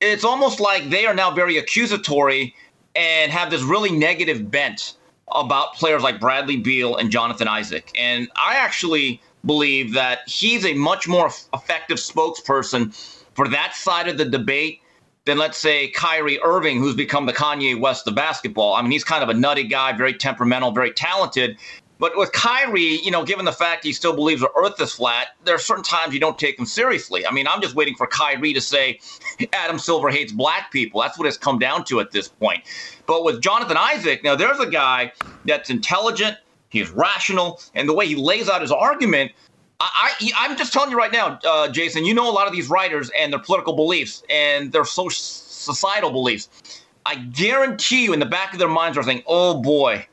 [0.00, 2.54] it's almost like they are now very accusatory
[2.96, 4.94] and have this really negative bent
[5.32, 7.92] about players like Bradley Beal and Jonathan Isaac.
[7.98, 12.94] And I actually believe that he's a much more effective spokesperson
[13.34, 14.80] for that side of the debate
[15.26, 18.74] than, let's say, Kyrie Irving, who's become the Kanye West of basketball.
[18.74, 21.58] I mean, he's kind of a nutty guy, very temperamental, very talented.
[22.00, 25.36] But with Kyrie, you know, given the fact he still believes the earth is flat,
[25.44, 27.26] there are certain times you don't take him seriously.
[27.26, 28.98] I mean, I'm just waiting for Kyrie to say
[29.52, 31.02] Adam Silver hates black people.
[31.02, 32.64] That's what it's come down to at this point.
[33.04, 35.12] But with Jonathan Isaac, now there's a guy
[35.44, 36.38] that's intelligent,
[36.70, 39.32] he's rational, and the way he lays out his argument,
[39.78, 42.54] I, I, am just telling you right now, uh, Jason, you know a lot of
[42.54, 46.82] these writers and their political beliefs and their social societal beliefs.
[47.04, 50.06] I guarantee you in the back of their minds are saying, oh boy,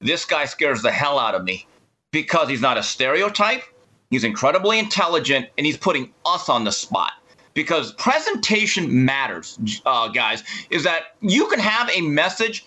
[0.00, 1.66] this guy scares the hell out of me
[2.10, 3.62] because he's not a stereotype.
[4.10, 7.12] He's incredibly intelligent and he's putting us on the spot
[7.54, 10.42] because presentation matters, uh, guys.
[10.70, 12.64] Is that you can have a message,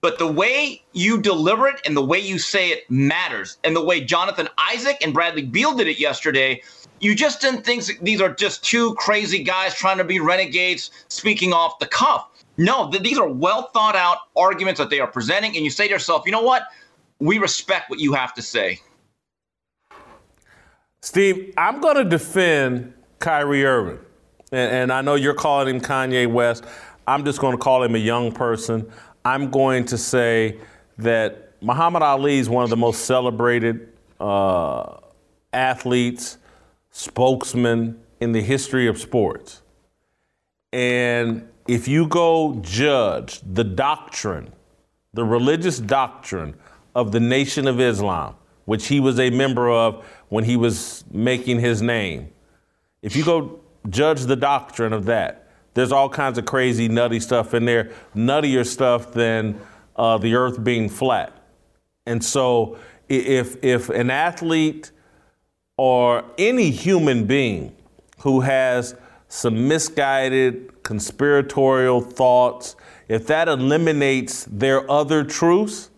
[0.00, 3.56] but the way you deliver it and the way you say it matters.
[3.64, 6.62] And the way Jonathan Isaac and Bradley Beal did it yesterday,
[7.00, 11.52] you just didn't think these are just two crazy guys trying to be renegades speaking
[11.52, 12.28] off the cuff.
[12.56, 15.86] No, th- these are well thought out arguments that they are presenting, and you say
[15.86, 16.64] to yourself, you know what?
[17.18, 18.80] We respect what you have to say.
[21.00, 23.98] Steve, I'm going to defend Kyrie Irving,
[24.52, 26.64] and, and I know you're calling him Kanye West.
[27.06, 28.90] I'm just going to call him a young person.
[29.24, 30.58] I'm going to say
[30.98, 33.88] that Muhammad Ali is one of the most celebrated
[34.20, 34.96] uh,
[35.52, 36.38] athletes,
[36.90, 39.62] spokesmen in the history of sports.
[40.72, 44.52] And if you go judge the doctrine,
[45.12, 46.54] the religious doctrine
[46.94, 48.34] of the Nation of Islam,
[48.66, 52.28] which he was a member of when he was making his name,
[53.02, 57.52] if you go judge the doctrine of that, there's all kinds of crazy, nutty stuff
[57.52, 59.58] in there, nuttier stuff than
[59.96, 61.32] uh, the earth being flat.
[62.06, 64.90] And so, if, if an athlete
[65.76, 67.74] or any human being
[68.20, 68.94] who has
[69.28, 72.76] some misguided conspiratorial thoughts,
[73.08, 75.90] if that eliminates their other truths,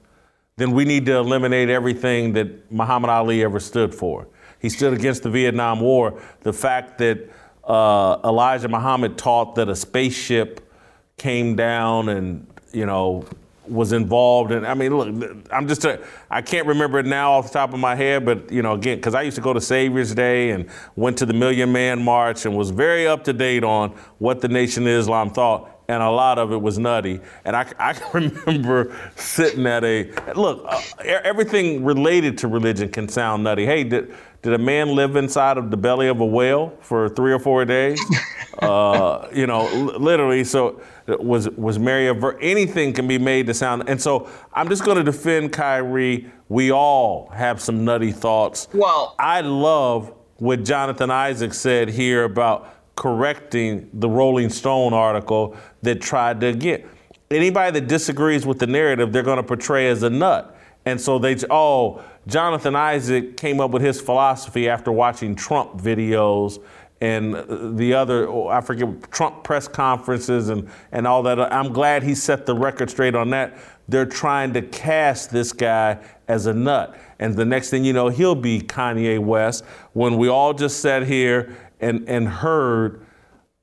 [0.57, 4.27] then we need to eliminate everything that Muhammad Ali ever stood for.
[4.59, 6.19] He stood against the Vietnam War.
[6.41, 7.31] The fact that
[7.65, 10.73] uh, Elijah Muhammad taught that a spaceship
[11.19, 13.27] came down and, you know,
[13.69, 16.01] was involved and I mean look I'm just a,
[16.31, 19.01] I can't remember it now off the top of my head but you know again
[19.01, 22.47] cuz I used to go to Savior's Day and went to the Million Man March
[22.47, 26.11] and was very up to date on what the Nation of Islam thought and a
[26.11, 27.21] lot of it was nutty.
[27.45, 33.09] And I, I can remember sitting at a look uh, everything related to religion can
[33.09, 33.67] sound nutty.
[33.67, 34.15] Hey did
[34.47, 37.65] did a man live inside of the belly of a whale for 3 or 4
[37.65, 38.01] days
[38.61, 39.67] uh, you know
[39.99, 40.81] literally so
[41.21, 44.85] was was Mary a ver- anything can be made to sound and so I'm just
[44.85, 46.31] going to defend Kyrie.
[46.49, 48.69] We all have some nutty thoughts.
[48.73, 56.01] Well, I love what Jonathan Isaac said here about correcting the Rolling Stone article that
[56.01, 56.87] tried to get
[57.31, 60.56] anybody that disagrees with the narrative they're going to portray as a nut.
[60.87, 66.63] And so they oh Jonathan Isaac came up with his philosophy after watching Trump videos
[67.01, 71.39] and the other, oh, I forget, Trump press conferences and, and all that.
[71.53, 73.59] I'm glad he set the record straight on that.
[73.89, 76.99] They're trying to cast this guy as a nut.
[77.19, 81.07] And the next thing you know, he'll be Kanye West when we all just sat
[81.07, 83.05] here and, and heard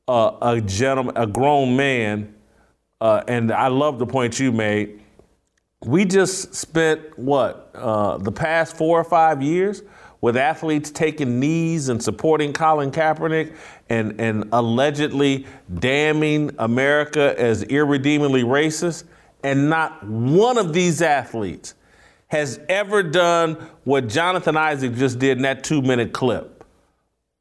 [0.08, 2.36] uh, a gentleman, a grown man,
[3.02, 5.03] uh, and I love the point you made.
[5.86, 9.84] We just spent what, uh, the past four or five years
[10.22, 13.56] with athletes taking knees and supporting Colin Kaepernick
[13.90, 15.46] and, and allegedly
[15.80, 19.04] damning America as irredeemably racist.
[19.44, 21.76] And not one of these athletes
[22.28, 26.64] has ever done what Jonathan Isaac just did in that two minute clip.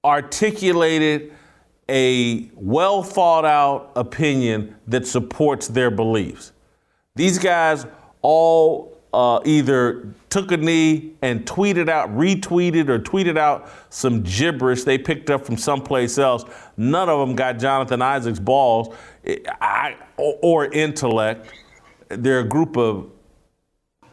[0.04, 1.32] articulated
[1.88, 6.52] a well thought out opinion that supports their beliefs.
[7.14, 7.86] These guys
[8.22, 14.84] all uh, either took a knee and tweeted out, retweeted, or tweeted out some gibberish
[14.84, 16.44] they picked up from someplace else.
[16.76, 18.94] None of them got Jonathan Isaac's balls
[19.60, 21.52] I, or intellect.
[22.08, 23.10] They're a group of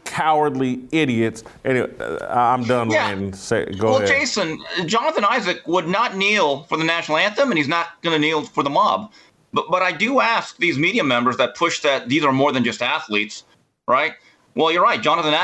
[0.04, 1.44] cowardly idiots.
[1.64, 2.90] Anyway, uh, I'm done.
[2.90, 3.30] Yeah.
[3.30, 4.08] Say, go well, ahead.
[4.08, 8.20] Jason, Jonathan Isaac would not kneel for the national anthem, and he's not going to
[8.20, 9.12] kneel for the mob.
[9.52, 12.64] But but I do ask these media members that push that these are more than
[12.64, 13.44] just athletes,
[13.90, 14.14] right?
[14.54, 15.02] Well, you're right.
[15.02, 15.34] Jonathan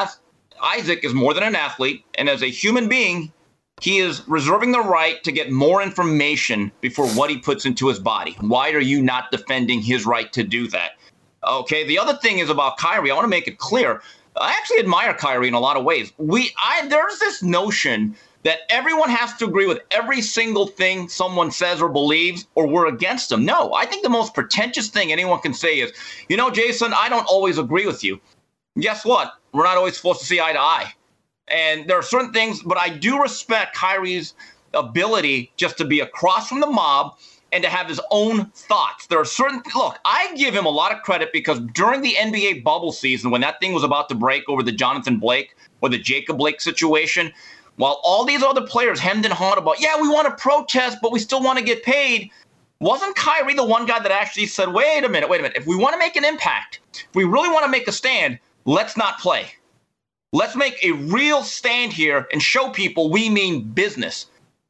[0.63, 3.33] Isaac is more than an athlete, and as a human being,
[3.83, 7.99] he is reserving the right to get more information before what he puts into his
[7.99, 8.37] body.
[8.41, 10.93] Why are you not defending his right to do that?
[11.47, 11.87] Okay.
[11.87, 13.11] The other thing is about Kyrie.
[13.11, 14.01] I want to make it clear.
[14.41, 16.13] I actually admire Kyrie in a lot of ways.
[16.17, 21.51] We, I, there's this notion that everyone has to agree with every single thing someone
[21.51, 23.45] says or believes, or we're against them.
[23.45, 25.93] No, I think the most pretentious thing anyone can say is,
[26.29, 28.21] you know, Jason, I don't always agree with you.
[28.79, 29.33] Guess what?
[29.53, 30.93] We're not always supposed to see eye to eye.
[31.49, 34.35] And there are certain things, but I do respect Kyrie's
[34.75, 37.17] ability just to be across from the mob
[37.53, 39.07] and to have his own thoughts.
[39.07, 42.65] There are certain look, I give him a lot of credit because during the NBA
[42.65, 45.99] bubble season, when that thing was about to break over the Jonathan Blake or the
[45.99, 47.33] Jacob Blake situation,
[47.77, 51.13] while all these other players hemmed and hawed about, yeah, we want to protest, but
[51.13, 52.31] we still want to get paid.
[52.81, 55.67] Wasn't Kyrie the one guy that actually said, wait a minute, wait a minute, if
[55.67, 58.97] we want to make an impact, if we really want to make a stand, let's
[58.97, 59.47] not play.
[60.33, 64.27] Let's make a real stand here and show people we mean business.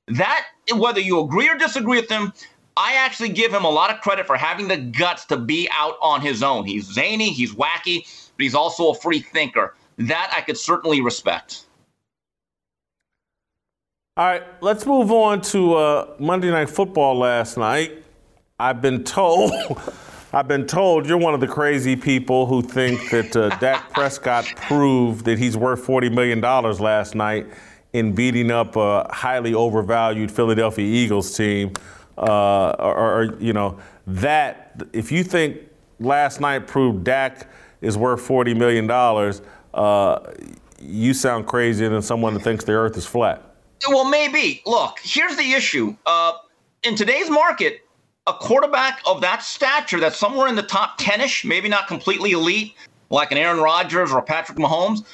[0.08, 2.32] That, whether you agree or disagree with him,
[2.76, 5.96] I actually give him a lot of credit for having the guts to be out
[6.02, 6.64] on his own.
[6.64, 9.74] He's zany, he's wacky, but he's also a free thinker.
[9.98, 11.64] That I could certainly respect.
[14.18, 18.02] All right, let's move on to uh, Monday Night Football last night.
[18.58, 19.52] I've been told,
[20.32, 24.44] I've been told you're one of the crazy people who think that uh, Dak Prescott
[24.56, 27.46] proved that he's worth forty million dollars last night
[27.92, 31.72] in beating up a highly overvalued Philadelphia Eagles team.
[32.18, 35.58] Uh, or, or, you know that if you think
[36.00, 37.48] last night proved Dak
[37.82, 39.42] is worth forty million dollars,
[39.74, 40.32] uh,
[40.80, 43.42] you sound crazier than someone that thinks the Earth is flat.
[43.88, 44.62] Well, maybe.
[44.66, 45.94] Look, here's the issue.
[46.06, 46.32] Uh,
[46.82, 47.85] in today's market,
[48.26, 52.32] a quarterback of that stature that's somewhere in the top 10 ish, maybe not completely
[52.32, 52.74] elite,
[53.10, 55.04] like an Aaron Rodgers or a Patrick Mahomes,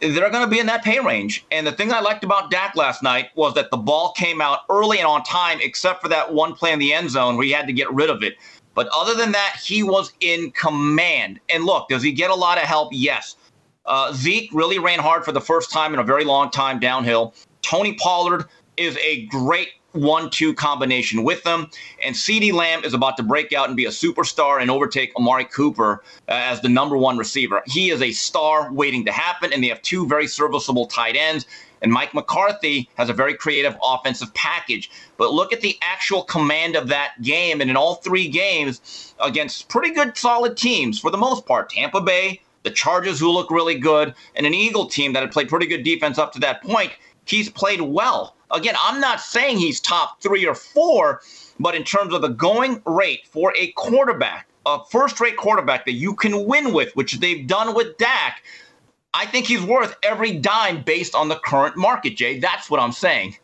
[0.00, 1.44] they're going to be in that pay range.
[1.50, 4.60] And the thing I liked about Dak last night was that the ball came out
[4.68, 7.52] early and on time, except for that one play in the end zone where he
[7.52, 8.34] had to get rid of it.
[8.74, 11.40] But other than that, he was in command.
[11.52, 12.88] And look, does he get a lot of help?
[12.92, 13.36] Yes.
[13.84, 17.34] Uh, Zeke really ran hard for the first time in a very long time downhill.
[17.60, 18.46] Tony Pollard
[18.76, 21.70] is a great one two combination with them.
[22.02, 25.44] And CeeDee Lamb is about to break out and be a superstar and overtake Amari
[25.44, 27.62] Cooper uh, as the number one receiver.
[27.66, 31.46] He is a star waiting to happen, and they have two very serviceable tight ends.
[31.82, 34.88] And Mike McCarthy has a very creative offensive package.
[35.16, 37.60] But look at the actual command of that game.
[37.60, 42.00] And in all three games against pretty good, solid teams for the most part Tampa
[42.00, 45.66] Bay, the Chargers, who look really good, and an Eagle team that had played pretty
[45.66, 46.92] good defense up to that point,
[47.26, 48.36] he's played well.
[48.50, 51.22] Again, I'm not saying he's top three or four,
[51.58, 55.92] but in terms of the going rate for a quarterback, a first rate quarterback that
[55.92, 58.42] you can win with, which they've done with Dak,
[59.14, 62.38] I think he's worth every dime based on the current market, Jay.
[62.38, 63.36] That's what I'm saying.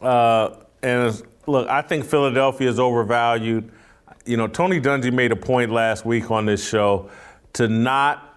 [0.00, 3.70] Uh, and look, I think Philadelphia is overvalued.
[4.26, 7.10] You know, Tony Dungy made a point last week on this show
[7.54, 8.29] to not,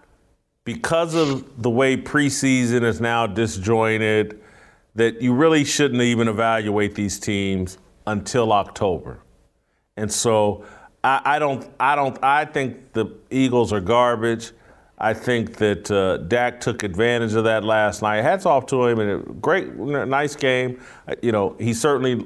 [0.66, 4.40] because of the way preseason is now disjointed,
[4.96, 9.20] that you really shouldn't even evaluate these teams until October.
[9.98, 10.66] And so
[11.04, 14.52] I, I don't, I don't, I think the Eagles are garbage.
[14.98, 18.22] I think that uh, Dak took advantage of that last night.
[18.22, 20.80] Hats off to him, and a great, nice game.
[21.22, 22.26] You know, he's certainly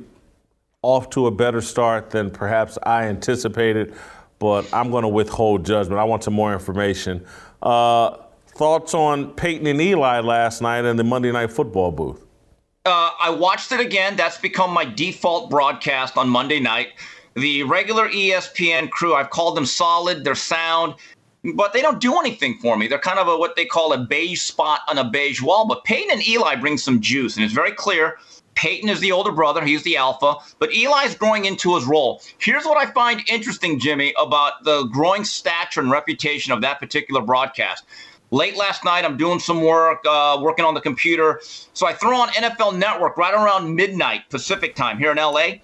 [0.83, 3.95] off to a better start than perhaps I anticipated,
[4.37, 5.99] but I'm going to withhold judgment.
[5.99, 7.25] I want some more information.
[7.63, 8.17] Uh,
[8.57, 12.25] thoughts on Peyton and Eli last night in the Monday Night Football booth?
[12.85, 14.15] Uh, I watched it again.
[14.15, 16.89] That's become my default broadcast on Monday night.
[17.35, 20.23] The regular ESPN crew, I've called them solid.
[20.23, 20.95] They're sound,
[21.53, 22.87] but they don't do anything for me.
[22.87, 25.67] They're kind of a, what they call a beige spot on a beige wall.
[25.67, 28.17] But Peyton and Eli bring some juice, and it's very clear.
[28.55, 29.63] Peyton is the older brother.
[29.63, 32.23] He's the alpha, but Eli's growing into his role.
[32.39, 37.21] Here's what I find interesting, Jimmy, about the growing stature and reputation of that particular
[37.21, 37.83] broadcast.
[38.31, 41.39] Late last night, I'm doing some work, uh, working on the computer.
[41.73, 45.61] So I throw on NFL Network right around midnight Pacific time here in LA.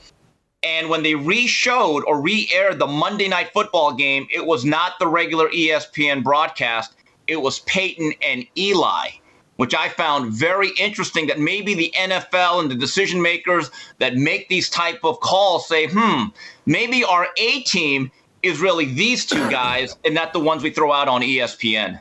[0.63, 5.07] And when they re-showed or re-aired the Monday Night Football game, it was not the
[5.07, 6.95] regular ESPN broadcast.
[7.27, 9.09] It was Peyton and Eli,
[9.57, 11.27] which I found very interesting.
[11.27, 15.87] That maybe the NFL and the decision makers that make these type of calls say,
[15.87, 16.27] "Hmm,
[16.65, 18.09] maybe our A team
[18.41, 21.99] is really these two guys, and not the ones we throw out on ESPN."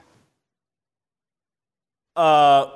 [2.15, 2.67] Uh,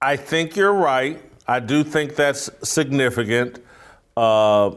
[0.00, 1.20] I think you're right.
[1.46, 3.62] I do think that's significant.
[4.16, 4.70] Uh,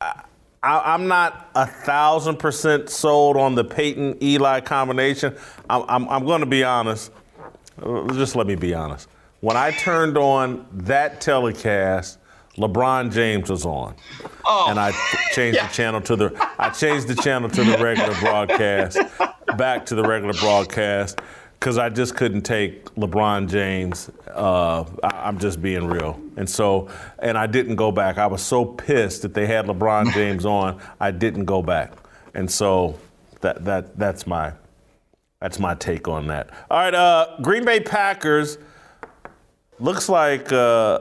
[0.00, 5.36] I, am not a thousand percent sold on the Peyton Eli combination.
[5.68, 7.12] I'm, I'm, I'm going to be honest.
[8.12, 9.08] Just let me be honest.
[9.40, 12.18] When I turned on that telecast,
[12.56, 13.94] LeBron James was on,
[14.44, 14.66] oh.
[14.68, 14.92] and I
[15.32, 15.66] changed yeah.
[15.66, 18.98] the channel to the I changed the channel to the regular broadcast,
[19.56, 21.18] back to the regular broadcast
[21.62, 24.10] because I just couldn't take LeBron James.
[24.26, 26.88] Uh, I, am just being real, and so
[27.20, 28.18] and I didn't go back.
[28.18, 30.82] I was so pissed that they had LeBron James on.
[30.98, 31.92] I didn't go back,
[32.34, 32.98] and so
[33.42, 34.54] that that that's my
[35.38, 36.50] that's my take on that.
[36.68, 38.58] All right, uh, Green Bay Packers
[39.78, 40.98] looks like uh,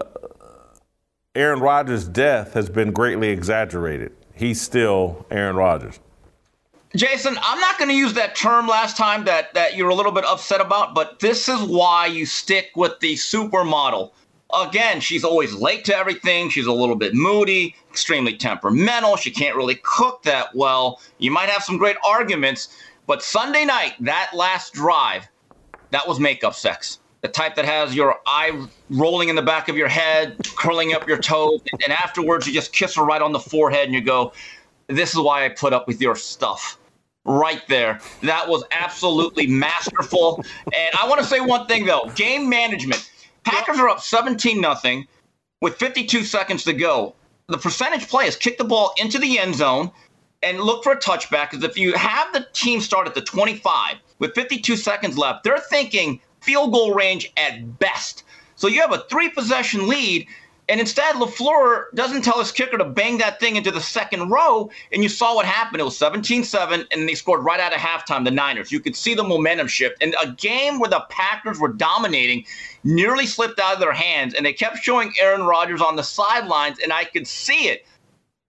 [1.33, 4.11] Aaron Rodgers' death has been greatly exaggerated.
[4.35, 5.99] He's still Aaron Rodgers.
[6.95, 10.11] Jason, I'm not going to use that term last time that, that you're a little
[10.11, 14.11] bit upset about, but this is why you stick with the supermodel.
[14.53, 16.49] Again, she's always late to everything.
[16.49, 19.15] She's a little bit moody, extremely temperamental.
[19.15, 20.99] She can't really cook that well.
[21.17, 22.75] You might have some great arguments,
[23.07, 25.29] but Sunday night, that last drive,
[25.91, 26.99] that was makeup sex.
[27.21, 31.07] The type that has your eye rolling in the back of your head, curling up
[31.07, 34.33] your toes, and afterwards you just kiss her right on the forehead and you go,
[34.87, 36.79] This is why I put up with your stuff
[37.25, 37.99] right there.
[38.21, 40.43] That was absolutely masterful.
[40.65, 43.09] And I want to say one thing though, game management.
[43.43, 45.07] Packers are up 17 nothing
[45.61, 47.15] with 52 seconds to go.
[47.47, 49.91] The percentage play is kick the ball into the end zone
[50.43, 53.95] and look for a touchback because if you have the team start at the 25
[54.19, 58.23] with 52 seconds left, they're thinking field goal range at best.
[58.55, 60.27] So you have a three possession lead
[60.71, 64.71] and instead, LaFleur doesn't tell his kicker to bang that thing into the second row.
[64.93, 65.81] And you saw what happened.
[65.81, 68.71] It was 17 7, and they scored right out of halftime, the Niners.
[68.71, 70.01] You could see the momentum shift.
[70.01, 72.45] And a game where the Packers were dominating
[72.85, 74.33] nearly slipped out of their hands.
[74.33, 77.85] And they kept showing Aaron Rodgers on the sidelines, and I could see it.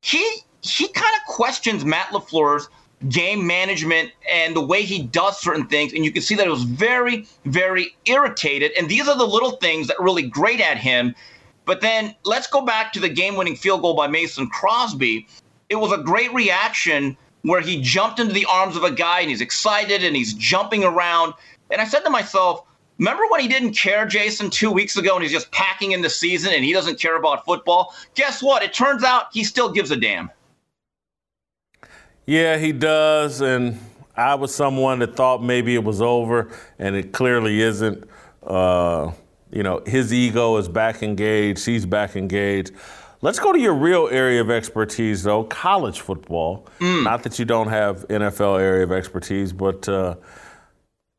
[0.01, 0.25] He,
[0.61, 2.69] he kind of questions Matt LaFleur's
[3.09, 5.93] game management and the way he does certain things.
[5.93, 8.71] And you can see that it was very, very irritated.
[8.79, 11.17] And these are the little things that really grate at him
[11.65, 15.27] but then let's go back to the game winning field goal by Mason Crosby.
[15.69, 19.31] It was a great reaction where he jumped into the arms of a guy and
[19.31, 21.35] he's excited and he's jumping around.
[21.71, 22.65] And I said to myself,
[22.99, 26.11] remember when he didn't care, Jason, two weeks ago and he's just packing in the
[26.11, 27.95] season and he doesn't care about football?
[28.15, 28.63] Guess what?
[28.63, 30.31] It turns out he still gives a damn.
[32.27, 33.41] Yeah, he does.
[33.41, 33.79] And
[34.17, 38.09] I was someone that thought maybe it was over, and it clearly isn't.
[38.43, 39.13] Uh,
[39.53, 42.73] you know, his ego is back engaged, he's back engaged.
[43.21, 46.67] Let's go to your real area of expertise, though college football.
[46.81, 47.05] Mm.
[47.05, 50.17] Not that you don't have NFL area of expertise, but uh,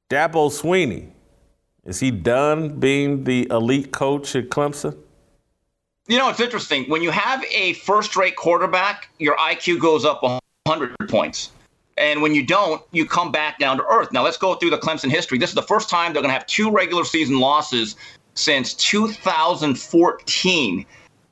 [0.09, 1.11] Dabo Swinney,
[1.85, 4.97] is he done being the elite coach at Clemson?
[6.07, 6.89] You know, it's interesting.
[6.89, 11.51] When you have a first rate quarterback, your IQ goes up 100 points.
[11.97, 14.11] And when you don't, you come back down to earth.
[14.11, 15.37] Now, let's go through the Clemson history.
[15.37, 17.95] This is the first time they're going to have two regular season losses
[18.35, 20.85] since 2014.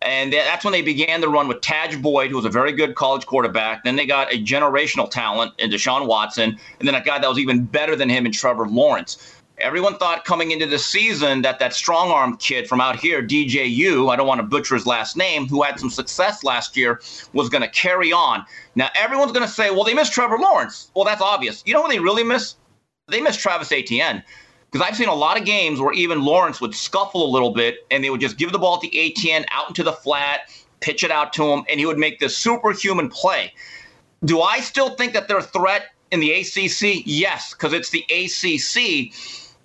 [0.04, 2.96] And that's when they began the run with Tajh Boyd, who was a very good
[2.96, 3.84] college quarterback.
[3.84, 7.38] Then they got a generational talent in Deshaun Watson, and then a guy that was
[7.38, 9.36] even better than him in Trevor Lawrence.
[9.60, 14.12] Everyone thought coming into the season that that strong arm kid from out here, DJU,
[14.12, 17.00] I don't want to butcher his last name, who had some success last year,
[17.34, 18.44] was going to carry on.
[18.74, 20.90] Now, everyone's going to say, well, they missed Trevor Lawrence.
[20.96, 21.62] Well, that's obvious.
[21.68, 22.56] You know what they really miss?
[23.08, 24.24] They miss Travis Etienne.
[24.72, 27.86] Because I've seen a lot of games where even Lawrence would scuffle a little bit
[27.92, 30.50] and they would just give the ball to Etienne out into the flat,
[30.80, 33.54] pitch it out to him, and he would make this superhuman play.
[34.24, 37.04] Do I still think that they're a threat in the ACC?
[37.06, 39.14] Yes, because it's the ACC.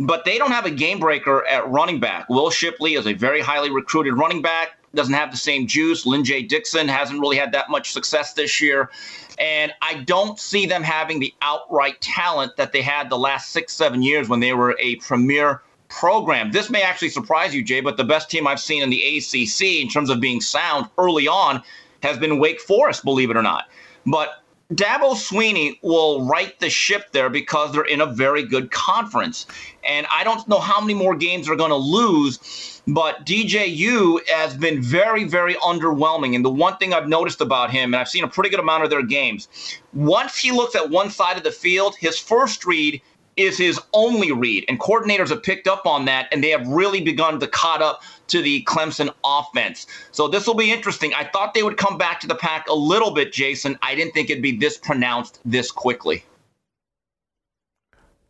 [0.00, 2.28] But they don't have a game breaker at running back.
[2.28, 6.04] Will Shipley is a very highly recruited running back, doesn't have the same juice.
[6.04, 8.90] Lyn-J Dixon hasn't really had that much success this year.
[9.38, 13.72] And I don't see them having the outright talent that they had the last six,
[13.72, 16.52] seven years when they were a premier program.
[16.52, 19.82] This may actually surprise you, Jay, but the best team I've seen in the ACC
[19.82, 21.62] in terms of being sound early on
[22.02, 23.68] has been Wake Forest, believe it or not.
[24.04, 29.46] But Dabo Swinney will right the ship there because they're in a very good conference.
[29.88, 34.56] And I don't know how many more games they're going to lose, but DJU has
[34.56, 36.34] been very, very underwhelming.
[36.36, 38.84] And the one thing I've noticed about him, and I've seen a pretty good amount
[38.84, 39.48] of their games,
[39.92, 43.00] once he looks at one side of the field, his first read
[43.36, 44.64] is his only read.
[44.68, 48.02] And coordinators have picked up on that, and they have really begun to caught up
[48.28, 49.86] to the Clemson offense.
[50.10, 51.12] So this will be interesting.
[51.14, 53.78] I thought they would come back to the pack a little bit, Jason.
[53.82, 56.24] I didn't think it'd be this pronounced this quickly.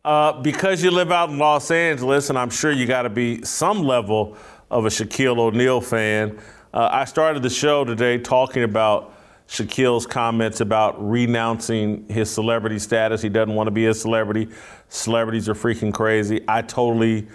[0.07, 3.43] Uh, because you live out in Los Angeles, and I'm sure you got to be
[3.43, 4.37] some level
[4.71, 6.39] of a Shaquille O'Neal fan.
[6.73, 9.13] Uh, I started the show today talking about
[9.49, 13.21] Shaquille's comments about renouncing his celebrity status.
[13.21, 14.47] He doesn't want to be a celebrity.
[14.87, 16.39] Celebrities are freaking crazy.
[16.47, 17.27] I totally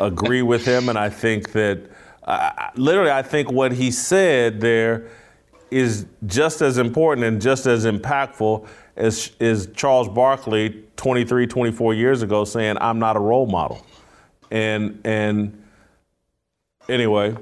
[0.00, 1.90] agree with him, and I think that
[2.22, 5.08] uh, literally, I think what he said there
[5.72, 12.22] is just as important and just as impactful as is Charles Barkley 23, 24 years
[12.22, 13.84] ago saying, "I'm not a role model,"
[14.50, 15.62] and and
[16.88, 17.36] anyway,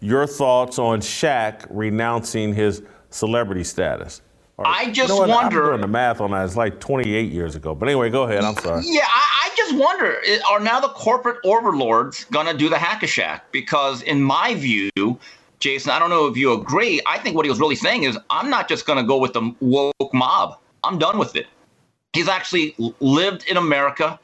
[0.00, 4.22] your thoughts on Shaq renouncing his celebrity status?
[4.58, 5.64] I just you know wonder.
[5.64, 6.44] I'm doing the math on that.
[6.44, 7.74] It's like 28 years ago.
[7.74, 8.42] But anyway, go ahead.
[8.42, 8.82] I'm sorry.
[8.84, 10.16] Yeah, I, I just wonder
[10.50, 13.42] are now the corporate overlords going to do the hack a Shaq?
[13.52, 14.90] Because, in my view,
[15.60, 17.00] Jason, I don't know if you agree.
[17.06, 19.32] I think what he was really saying is, I'm not just going to go with
[19.32, 20.58] the woke mob.
[20.84, 21.46] I'm done with it.
[22.12, 24.18] He's actually lived in America,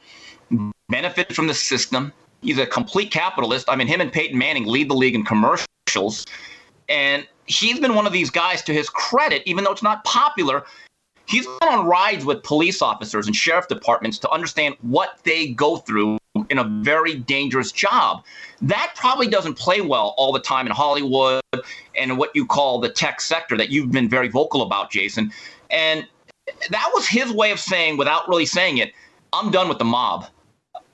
[0.89, 2.11] benefited from the system.
[2.41, 3.69] He's a complete capitalist.
[3.69, 6.25] I mean, him and Peyton Manning lead the league in commercials.
[6.89, 10.63] And he's been one of these guys to his credit, even though it's not popular.
[11.27, 15.77] He's been on rides with police officers and sheriff departments to understand what they go
[15.77, 18.23] through in a very dangerous job.
[18.61, 21.41] That probably doesn't play well all the time in Hollywood
[21.97, 25.31] and what you call the tech sector that you've been very vocal about, Jason.
[25.71, 26.05] And
[26.69, 28.93] that was his way of saying, without really saying it,
[29.33, 30.27] I'm done with the mob.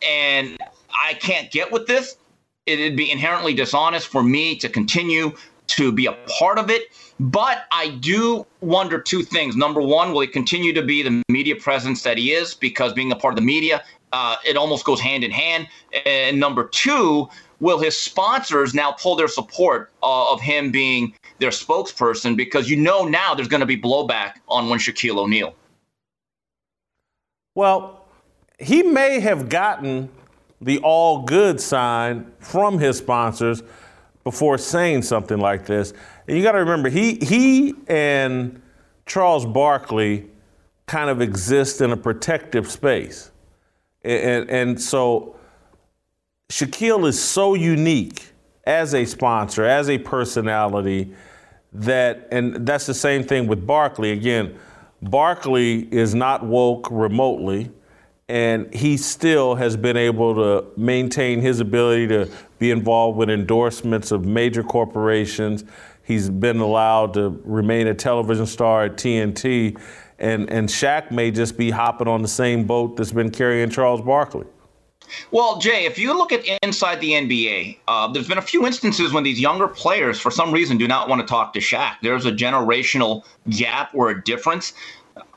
[0.07, 0.57] And
[0.89, 2.17] I can't get with this.
[2.65, 5.33] It'd be inherently dishonest for me to continue
[5.67, 6.83] to be a part of it.
[7.19, 9.55] But I do wonder two things.
[9.55, 12.53] Number one, will he continue to be the media presence that he is?
[12.53, 15.67] Because being a part of the media, uh, it almost goes hand in hand.
[16.05, 17.29] And number two,
[17.59, 22.37] will his sponsors now pull their support uh, of him being their spokesperson?
[22.37, 25.53] Because you know now there's going to be blowback on one Shaquille O'Neal.
[27.53, 28.05] Well,
[28.59, 30.09] he may have gotten
[30.61, 33.63] the all good sign from his sponsors
[34.23, 35.93] before saying something like this.
[36.27, 38.61] And you got to remember, he he and
[39.05, 40.29] Charles Barkley
[40.85, 43.31] kind of exist in a protective space,
[44.03, 45.35] and and so
[46.49, 48.27] Shaquille is so unique
[48.65, 51.11] as a sponsor, as a personality,
[51.73, 54.11] that and that's the same thing with Barkley.
[54.11, 54.57] Again,
[55.01, 57.71] Barkley is not woke remotely
[58.31, 64.09] and he still has been able to maintain his ability to be involved with endorsements
[64.11, 65.65] of major corporations.
[66.03, 69.77] He's been allowed to remain a television star at TNT,
[70.17, 74.01] and, and Shaq may just be hopping on the same boat that's been carrying Charles
[74.01, 74.45] Barkley.
[75.31, 79.13] Well, Jay, if you look at inside the NBA, uh, there's been a few instances
[79.13, 81.95] when these younger players, for some reason, do not want to talk to Shaq.
[82.01, 84.73] There's a generational gap or a difference.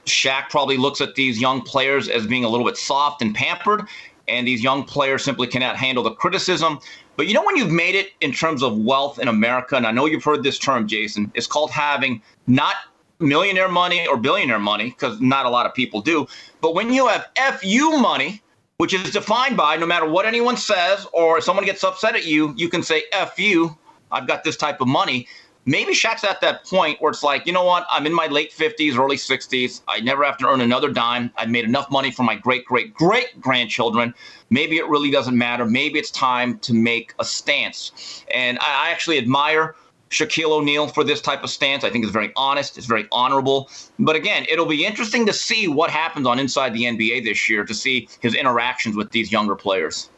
[0.06, 3.82] Shaq probably looks at these young players as being a little bit soft and pampered,
[4.28, 6.78] and these young players simply cannot handle the criticism.
[7.16, 9.92] But you know, when you've made it in terms of wealth in America, and I
[9.92, 12.74] know you've heard this term, Jason, it's called having not
[13.20, 16.26] millionaire money or billionaire money, because not a lot of people do.
[16.60, 17.26] But when you have
[17.58, 18.42] FU money,
[18.84, 22.52] which is defined by no matter what anyone says or someone gets upset at you,
[22.54, 23.74] you can say F you,
[24.12, 25.26] I've got this type of money
[25.66, 27.86] maybe Shaq's at that point where it's like, you know what?
[27.90, 29.80] I'm in my late 50s, early 60s.
[29.88, 31.32] I never have to earn another dime.
[31.36, 34.14] I've made enough money for my great, great, great grandchildren.
[34.50, 35.64] Maybe it really doesn't matter.
[35.64, 38.24] Maybe it's time to make a stance.
[38.34, 39.74] And I actually admire
[40.14, 41.84] Shaquille O'Neal for this type of stance.
[41.84, 43.68] I think it's very honest, it's very honorable.
[43.98, 47.64] But again, it'll be interesting to see what happens on inside the NBA this year
[47.64, 50.10] to see his interactions with these younger players.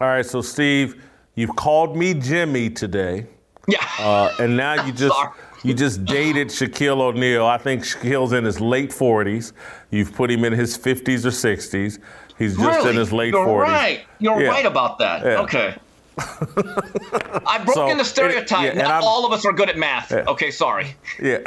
[0.00, 1.02] All right, so Steve,
[1.36, 3.26] you've called me Jimmy today.
[3.68, 3.78] Yeah.
[3.98, 5.16] Uh, and now you just
[5.62, 7.46] you just dated Shaquille O'Neal.
[7.46, 9.52] I think Shaquille's in his late 40s.
[9.90, 12.00] You've put him in his 50s or 60s.
[12.38, 12.90] He's just really?
[12.90, 13.62] in his late You're 40s.
[13.62, 14.04] Right.
[14.18, 14.48] You're yeah.
[14.48, 15.24] right about that.
[15.24, 15.40] Yeah.
[15.42, 15.76] Okay.
[16.18, 18.72] I've broken So, the stereotype.
[18.72, 20.10] it- yeah, Not I'm- all of us are good at math.
[20.10, 20.24] Yeah.
[20.28, 20.94] Okay, sorry.
[21.20, 21.38] Yeah.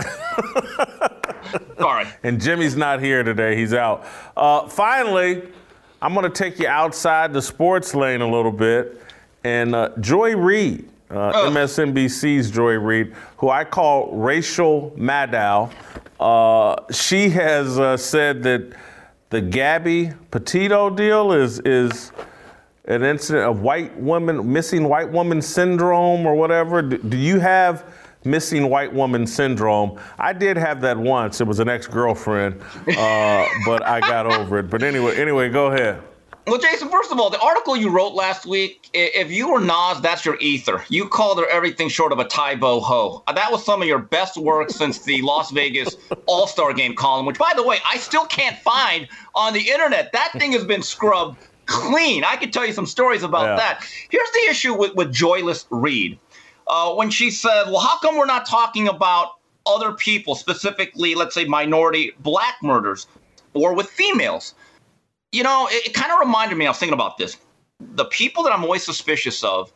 [1.77, 2.07] Sorry.
[2.23, 3.55] and Jimmy's not here today.
[3.55, 4.05] He's out.
[4.35, 5.43] Uh, finally,
[6.01, 9.01] I'm going to take you outside the sports lane a little bit.
[9.43, 15.71] And uh, Joy Reid uh, MSNBC's Joy Reid, who I call Racial Maddow.
[16.19, 18.73] Uh, she has uh, said that
[19.29, 22.11] the Gabby Petito deal is is
[22.87, 26.81] an incident of white woman missing white woman syndrome or whatever.
[26.81, 27.85] Do, do you have
[28.23, 29.99] missing white woman syndrome?
[30.19, 31.41] I did have that once.
[31.41, 32.61] It was an ex girlfriend,
[32.97, 34.69] uh, but I got over it.
[34.69, 36.01] But anyway, anyway, go ahead.
[36.47, 39.99] Well, Jason, first of all, the article you wrote last week, if you were Nas,
[40.01, 40.85] that's your ether.
[40.89, 43.23] You called her everything short of a Tybo Bo Ho.
[43.25, 45.95] Uh, that was some of your best work since the Las Vegas
[46.27, 50.11] All Star Game column, which, by the way, I still can't find on the internet.
[50.11, 52.23] That thing has been scrubbed clean.
[52.23, 53.55] I could tell you some stories about yeah.
[53.55, 53.85] that.
[54.09, 56.19] Here's the issue with, with Joyless Reid.
[56.67, 59.33] Uh, when she said, Well, how come we're not talking about
[59.67, 63.07] other people, specifically, let's say, minority black murders
[63.53, 64.55] or with females?
[65.35, 67.37] you know, it, it kind of reminded me, I was thinking about this.
[67.79, 69.71] The people that I'm always suspicious of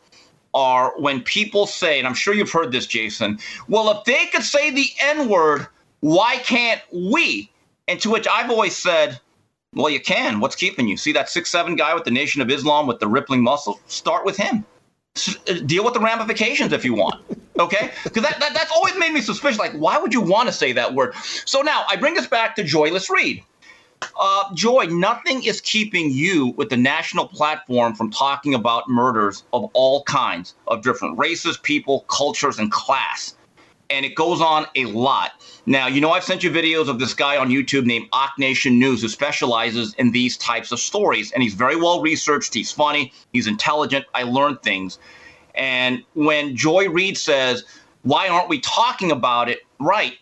[0.54, 3.38] are when people say, and I'm sure you've heard this, Jason,
[3.68, 5.66] well, if they could say the N word,
[6.00, 7.50] why can't we?
[7.88, 9.20] And to which I've always said,
[9.74, 10.40] well, you can.
[10.40, 10.96] What's keeping you?
[10.96, 13.80] See that six seven guy with the Nation of Islam with the rippling muscle?
[13.86, 14.64] Start with him.
[15.16, 17.22] S- uh, deal with the ramifications if you want.
[17.58, 17.90] Okay?
[18.04, 19.58] Because that, that, that's always made me suspicious.
[19.58, 21.14] Like, why would you want to say that word?
[21.44, 23.44] So now I bring this back to Joyless Reid.
[24.18, 29.70] Uh, Joy, nothing is keeping you with the national platform from talking about murders of
[29.74, 33.36] all kinds of different races, people, cultures, and class.
[33.90, 35.32] And it goes on a lot.
[35.66, 38.78] Now, you know, I've sent you videos of this guy on YouTube named Ak Nation
[38.78, 41.32] News who specializes in these types of stories.
[41.32, 42.54] And he's very well researched.
[42.54, 43.12] He's funny.
[43.32, 44.06] He's intelligent.
[44.14, 44.98] I learned things.
[45.54, 47.64] And when Joy Reid says,
[48.02, 49.60] why aren't we talking about it?
[49.78, 50.16] Right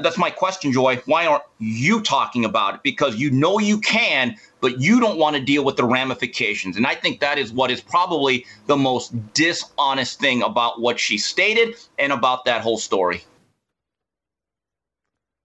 [0.00, 1.02] that's my question, Joy.
[1.06, 2.82] Why aren't you talking about it?
[2.82, 6.76] Because you know you can, but you don't want to deal with the ramifications.
[6.76, 11.18] And I think that is what is probably the most dishonest thing about what she
[11.18, 13.24] stated and about that whole story.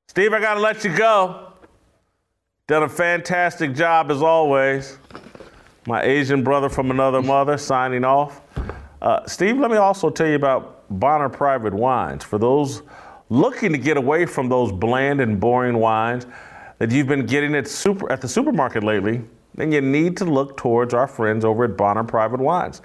[0.08, 1.52] Steve, I got to let you go.
[2.68, 5.00] Done a fantastic job as always.
[5.88, 8.42] My Asian brother from another mother signing off.
[9.02, 12.24] Uh, Steve, let me also tell you about Bonner Private Wines.
[12.24, 12.84] For those
[13.30, 16.28] looking to get away from those bland and boring wines
[16.80, 19.22] that you've been getting at, super, at the supermarket lately,
[19.56, 22.82] then you need to look towards our friends over at Bonner Private Wines.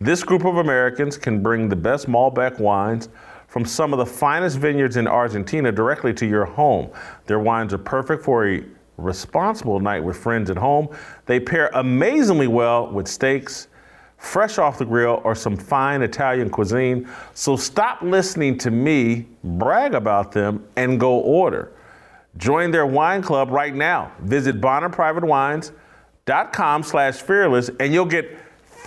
[0.00, 3.08] This group of Americans can bring the best Malbec wines
[3.48, 6.90] from some of the finest vineyards in Argentina directly to your home.
[7.26, 8.64] Their wines are perfect for a
[8.98, 10.88] responsible night with friends at home.
[11.26, 13.68] They pair amazingly well with steaks
[14.18, 17.08] fresh off the grill, or some fine Italian cuisine.
[17.34, 21.72] So stop listening to me brag about them and go order.
[22.38, 24.12] Join their wine club right now.
[24.20, 28.38] Visit bonnerprivatewines.com slash fearless and you'll get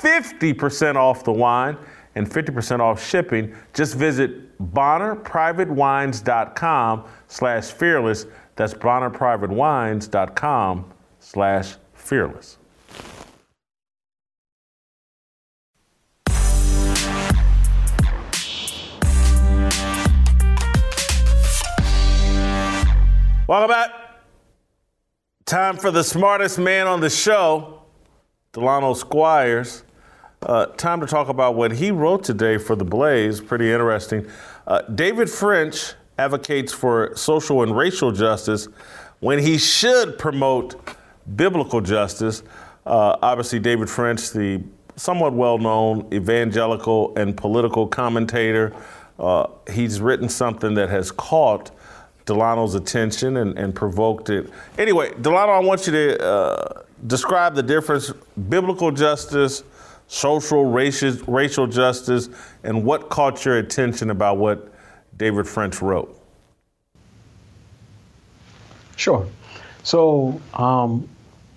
[0.02, 1.78] 50% off the wine
[2.16, 3.56] and 50% off shipping.
[3.74, 8.26] Just visit bonnerprivatewines.com slash fearless.
[8.56, 12.59] That's bonnerprivatewines.com slash fearless.
[23.50, 23.90] Welcome back.
[25.46, 27.82] Time for the smartest man on the show,
[28.54, 29.84] Delano Squires.
[30.44, 33.42] Uh, time to talk about what he wrote today for The Blaze.
[33.42, 34.28] Pretty interesting.
[34.68, 38.68] Uh, David French advocates for social and racial justice
[39.20, 40.96] when he should promote
[41.36, 42.44] biblical justice.
[42.86, 44.62] Uh, obviously, David French, the
[44.96, 48.76] somewhat well known evangelical and political commentator,
[49.18, 51.72] uh, he's written something that has caught
[52.30, 54.52] Delano's attention and, and provoked it.
[54.78, 58.12] Anyway, Delano, I want you to uh, describe the difference
[58.50, 59.64] biblical justice,
[60.08, 62.30] social, racial, racial justice,
[62.64, 64.72] and what caught your attention about what
[65.18, 66.16] David French wrote.
[68.96, 69.26] Sure.
[69.82, 71.10] So, um,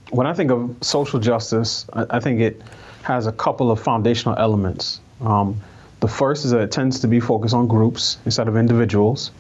[0.09, 2.63] when I think of social justice, I, I, think it
[3.03, 5.01] has a couple of foundational elements.
[5.21, 5.61] Um,
[6.01, 9.33] the first is that it tends to be focused on groups instead of individuals.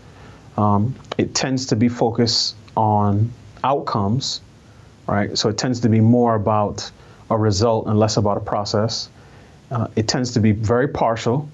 [0.56, 3.30] Um, it tends to be focused on
[3.64, 4.40] outcomes,
[5.06, 5.36] right?
[5.36, 6.90] So it tends to be more about
[7.30, 9.08] a result and less about a process.
[9.70, 11.48] Uh, it tends to be very partial,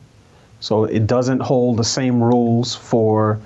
[0.60, 3.38] so it doesn't hold the same rules for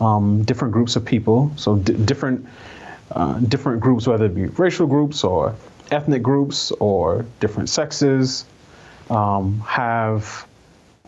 [0.00, 1.52] um, different groups of people.
[1.56, 2.46] So d- different
[3.10, 5.54] uh, different groups, whether it be racial groups or
[5.90, 8.46] ethnic groups or different sexes,
[9.10, 10.46] um, have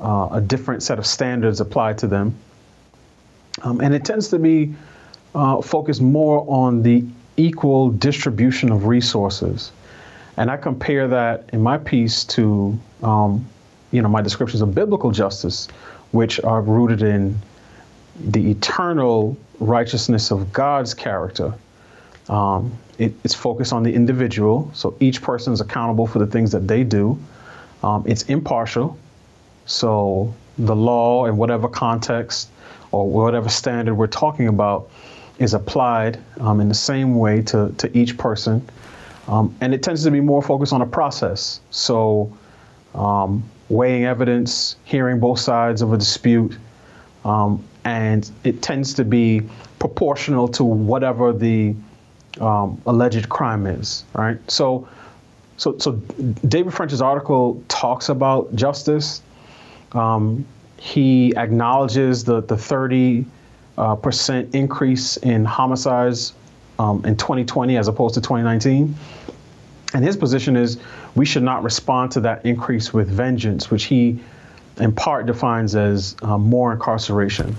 [0.00, 2.34] uh, a different set of standards applied to them.
[3.62, 4.74] Um, and it tends to be
[5.34, 7.04] uh, focused more on the
[7.36, 9.72] equal distribution of resources.
[10.36, 13.46] And I compare that in my piece to, um,
[13.92, 15.68] you know, my descriptions of biblical justice,
[16.10, 17.36] which are rooted in
[18.20, 21.54] the eternal righteousness of God's character.
[22.28, 26.52] Um, it, it's focused on the individual, so each person is accountable for the things
[26.52, 27.18] that they do.
[27.82, 28.96] Um, it's impartial,
[29.66, 32.48] so the law in whatever context
[32.94, 34.88] or whatever standard we're talking about
[35.38, 38.66] is applied um, in the same way to, to each person.
[39.26, 41.60] Um, and it tends to be more focused on a process.
[41.70, 42.36] So,
[42.94, 46.56] um, weighing evidence, hearing both sides of a dispute,
[47.24, 49.42] um, and it tends to be
[49.78, 51.74] proportional to whatever the
[52.40, 54.38] um, alleged crime is, right?
[54.50, 54.88] So,
[55.56, 55.92] so, so
[56.46, 59.22] David French's article talks about justice.
[59.92, 60.44] Um,
[60.76, 63.24] he acknowledges the the 30
[63.76, 66.34] uh, percent increase in homicides
[66.78, 68.94] um, in 2020 as opposed to 2019.
[69.94, 70.78] And his position is
[71.14, 74.18] we should not respond to that increase with vengeance, which he
[74.78, 77.54] in part defines as um, more incarceration.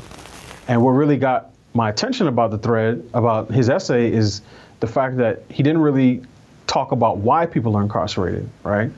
[0.68, 4.41] And what really got my attention about the thread, about his essay, is
[4.80, 6.22] the fact that he didn't really
[6.68, 8.91] talk about why people are incarcerated, right?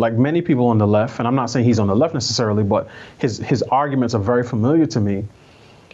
[0.00, 2.64] Like many people on the left, and I'm not saying he's on the left necessarily,
[2.64, 2.88] but
[3.18, 5.26] his, his arguments are very familiar to me.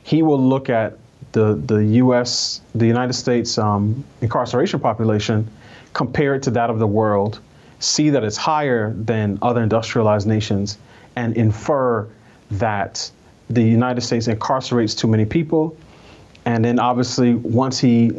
[0.05, 0.97] He will look at
[1.33, 5.51] the, the US, the United States um, incarceration population,
[5.93, 7.41] compare it to that of the world,
[7.81, 10.79] see that it's higher than other industrialized nations,
[11.17, 12.07] and infer
[12.53, 13.11] that
[13.51, 15.77] the United States incarcerates too many people.
[16.45, 18.13] And then obviously, once he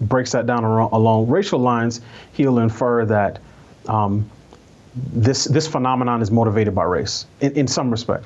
[0.00, 2.00] breaks that down along racial lines,
[2.32, 3.40] he'll infer that
[3.88, 4.30] um,
[4.96, 8.24] this this phenomenon is motivated by race in, in some respect.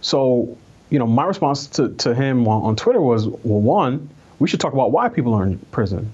[0.00, 0.56] So,
[0.88, 4.08] you know, my response to, to him on, on Twitter was, well, one,
[4.38, 6.12] we should talk about why people are in prison.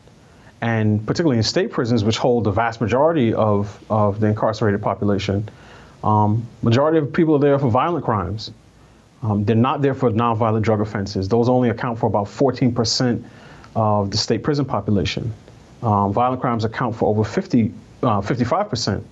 [0.61, 5.49] And particularly in state prisons, which hold the vast majority of, of the incarcerated population,
[6.03, 8.51] um, majority of people are there for violent crimes.
[9.23, 11.29] Um, they're not there for nonviolent drug offenses.
[11.29, 13.23] Those only account for about 14%
[13.75, 15.33] of the state prison population.
[15.83, 17.73] Um, violent crimes account for over 50,
[18.03, 19.03] uh, 55%.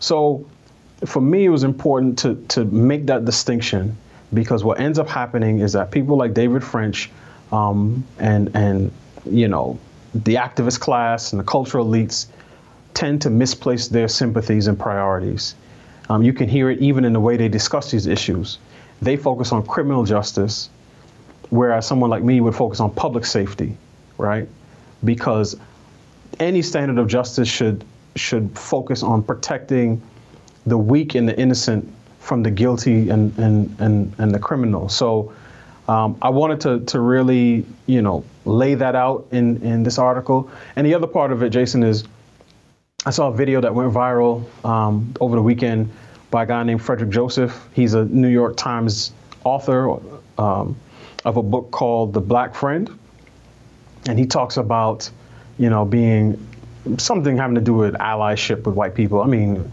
[0.00, 0.46] So
[1.04, 3.96] for me, it was important to, to make that distinction
[4.34, 7.10] because what ends up happening is that people like David French
[7.52, 8.90] um, and, and,
[9.24, 9.78] you know,
[10.14, 12.26] the activist class and the cultural elites
[12.94, 15.54] tend to misplace their sympathies and priorities.
[16.08, 18.58] Um, you can hear it even in the way they discuss these issues.
[19.02, 20.70] They focus on criminal justice,
[21.50, 23.76] whereas someone like me would focus on public safety,
[24.16, 24.48] right?
[25.04, 25.56] Because
[26.40, 27.84] any standard of justice should
[28.16, 30.00] should focus on protecting
[30.66, 31.88] the weak and the innocent
[32.18, 34.88] from the guilty and and and, and the criminal.
[34.88, 35.32] So
[35.88, 40.50] um, I wanted to to really you know lay that out in in this article.
[40.74, 42.04] And the other part of it, Jason, is
[43.04, 45.90] I saw a video that went viral um, over the weekend
[46.30, 47.68] by a guy named Frederick Joseph.
[47.72, 49.12] He's a New York Times
[49.44, 50.00] author
[50.38, 50.76] um,
[51.24, 52.90] of a book called The Black Friend,
[54.08, 55.08] and he talks about,
[55.58, 56.36] you know, being
[56.98, 59.22] something having to do with allyship with white people.
[59.22, 59.70] I mean,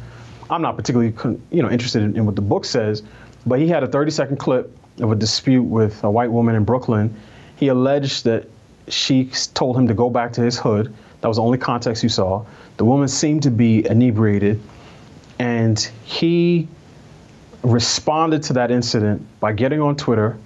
[0.49, 1.14] I'm not particularly,
[1.51, 3.03] you know, interested in, in what the book says,
[3.45, 7.16] but he had a 30-second clip of a dispute with a white woman in Brooklyn.
[7.55, 8.47] He alleged that
[8.88, 10.93] she told him to go back to his hood.
[11.22, 12.45] That was the only context you saw.
[12.78, 14.59] The woman seemed to be inebriated,
[15.39, 16.68] and he
[17.64, 20.38] responded to that incident by getting on Twitter,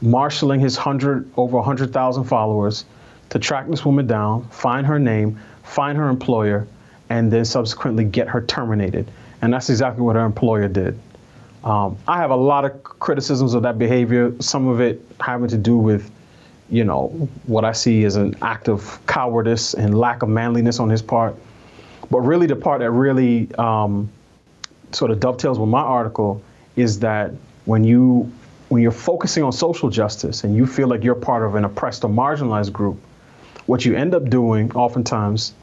[0.00, 2.84] marshaling his hundred over 100,000 followers
[3.30, 6.66] to track this woman down, find her name, find her employer,
[7.10, 9.10] and then subsequently get her terminated.
[9.42, 10.98] And that's exactly what her employer did.
[11.64, 15.58] Um, I have a lot of criticisms of that behavior, some of it having to
[15.58, 16.10] do with
[16.70, 17.08] you know,
[17.46, 21.36] what I see as an act of cowardice and lack of manliness on his part.
[22.10, 24.10] But really, the part that really um,
[24.92, 26.42] sort of dovetails with my article
[26.76, 27.32] is that
[27.64, 28.30] when you
[28.70, 32.02] when you're focusing on social justice and you feel like you're part of an oppressed
[32.02, 32.98] or marginalized group,
[33.66, 35.54] what you end up doing oftentimes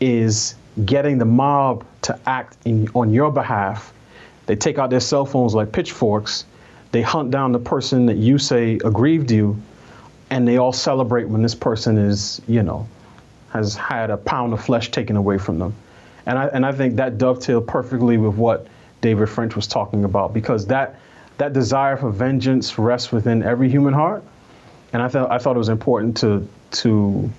[0.00, 0.54] is
[0.84, 3.92] getting the mob to act in, on your behalf.
[4.46, 6.44] They take out their cell phones like pitchforks.
[6.92, 9.60] They hunt down the person that you say aggrieved you
[10.30, 12.86] and they all celebrate when this person is, you know,
[13.50, 15.74] has had a pound of flesh taken away from them.
[16.26, 18.66] And I, and I think that dovetailed perfectly with what
[19.00, 20.98] David French was talking about because that,
[21.38, 24.24] that desire for vengeance rests within every human heart.
[24.92, 27.30] And I thought, I thought it was important to, to,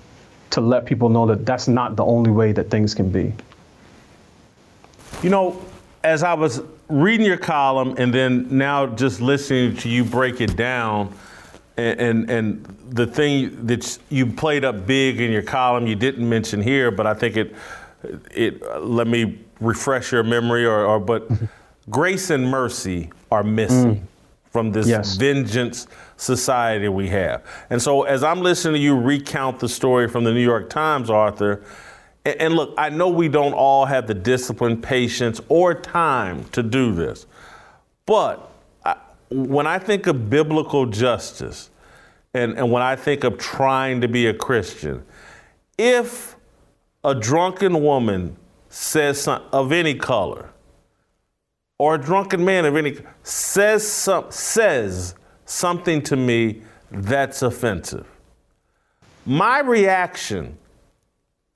[0.50, 3.32] to let people know that that's not the only way that things can be.
[5.22, 5.62] You know,
[6.04, 10.56] as I was reading your column and then now just listening to you break it
[10.56, 11.12] down,
[11.76, 16.26] and, and, and the thing that you played up big in your column, you didn't
[16.26, 17.54] mention here, but I think it
[18.30, 18.62] it.
[18.80, 21.28] Let me refresh your memory, or, or but
[21.90, 24.02] grace and mercy are missing mm.
[24.56, 25.16] From this Yes.
[25.16, 25.86] vengeance
[26.16, 27.42] society we have.
[27.68, 31.10] And so, as I'm listening to you recount the story from the New York Times,
[31.10, 31.62] Arthur,
[32.24, 36.62] and, and look, I know we don't all have the discipline, patience, or time to
[36.62, 37.26] do this,
[38.06, 38.50] but
[38.82, 38.96] I,
[39.28, 41.68] when I think of biblical justice,
[42.32, 45.04] and, and when I think of trying to be a Christian,
[45.76, 46.34] if
[47.04, 48.38] a drunken woman
[48.70, 50.48] says some, of any color,
[51.78, 55.14] or a drunken man of any says some, says
[55.44, 58.06] something to me that's offensive,
[59.24, 60.56] my reaction,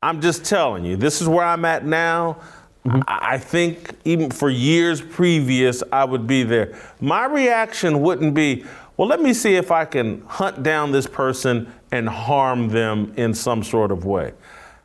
[0.02, 2.38] I'm just telling you, this is where I'm at now.
[2.84, 3.00] Mm-hmm.
[3.06, 6.78] I, I think even for years previous, I would be there.
[7.00, 8.64] My reaction wouldn't be,
[8.96, 13.34] well, let me see if I can hunt down this person and harm them in
[13.34, 14.32] some sort of way.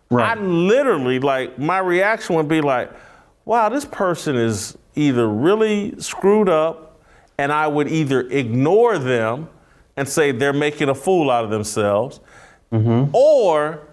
[0.10, 0.38] Right.
[0.38, 2.92] I literally, like, my reaction would be like,
[3.46, 7.02] wow, this person is either really screwed up,
[7.38, 9.50] and I would either ignore them
[9.98, 12.20] and say they're making a fool out of themselves,
[13.14, 13.88] or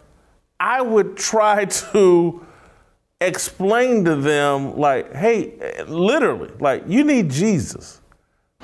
[0.59, 2.47] I would try to
[3.21, 8.01] explain to them, like, hey, literally, like, you need Jesus.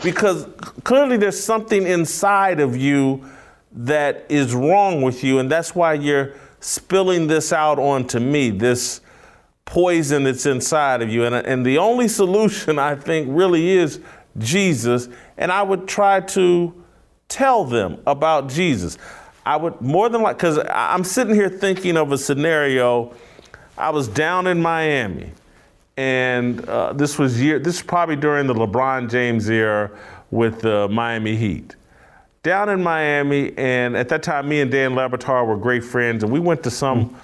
[0.02, 0.46] Because
[0.84, 3.24] clearly there's something inside of you
[3.72, 9.00] that is wrong with you, and that's why you're spilling this out onto me, this
[9.68, 11.24] poison that's inside of you.
[11.24, 14.00] And, and the only solution, I think, really is
[14.38, 15.08] Jesus.
[15.36, 16.72] And I would try to
[17.28, 18.96] tell them about Jesus.
[19.44, 23.14] I would more than like, because I'm sitting here thinking of a scenario.
[23.76, 25.30] I was down in Miami,
[25.96, 27.58] and uh, this was year.
[27.58, 29.90] This is probably during the LeBron James era
[30.30, 31.76] with the Miami Heat.
[32.42, 36.24] Down in Miami, and at that time, me and Dan Le Batard were great friends,
[36.24, 37.14] and we went to some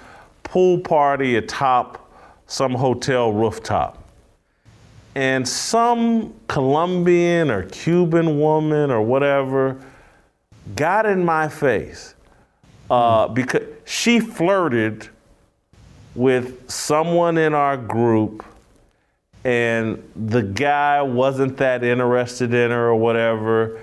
[0.43, 2.04] pool party atop
[2.47, 4.01] some hotel rooftop.
[5.15, 9.81] And some Colombian or Cuban woman or whatever
[10.75, 12.15] got in my face
[12.89, 15.07] uh, because she flirted
[16.15, 18.45] with someone in our group
[19.45, 23.79] and the guy wasn't that interested in her or whatever.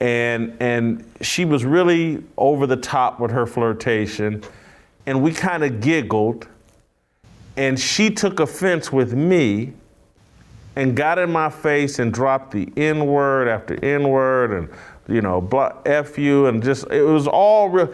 [0.00, 4.42] And and she was really over the top with her flirtation.
[5.04, 6.48] And we kind of giggled
[7.56, 9.72] and she took offense with me
[10.76, 14.68] and got in my face and dropped the N word after N word and,
[15.06, 17.92] you know, blah, F you, and just, it was all real.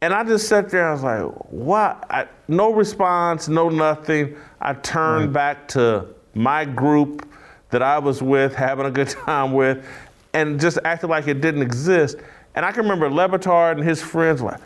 [0.00, 2.06] And I just sat there, I was like, what?
[2.10, 4.36] I, no response, no nothing.
[4.60, 7.28] I turned back to my group
[7.70, 9.86] that I was with, having a good time with,
[10.34, 12.18] and just acted like it didn't exist.
[12.54, 14.60] And I can remember Le Batard and his friends were like,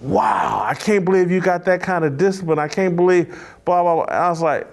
[0.00, 2.58] wow, I can't believe you got that kind of discipline.
[2.58, 3.28] I can't believe,
[3.64, 4.04] blah, blah, blah.
[4.04, 4.66] I was like,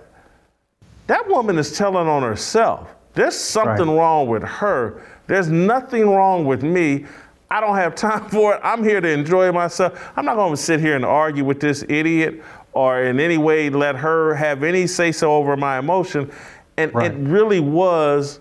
[1.07, 2.89] that woman is telling on herself.
[3.13, 3.97] There's something Right.
[3.97, 5.01] wrong with her.
[5.27, 7.05] There's nothing wrong with me.
[7.49, 8.61] I don't have time for it.
[8.63, 10.11] I'm here to enjoy myself.
[10.15, 13.69] I'm not going to sit here and argue with this idiot or in any way
[13.69, 16.29] let her have any say so over my emotion.
[16.77, 17.11] And Right.
[17.11, 18.39] it really was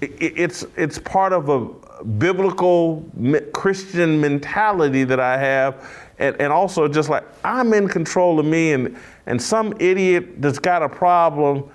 [0.00, 1.66] i- i- it's it's part of a
[2.04, 3.04] biblical
[3.52, 5.88] Christian mentality that I have,
[6.18, 8.96] and, and also just like I'm in control of me, and
[9.26, 11.68] and some idiot that's got a problem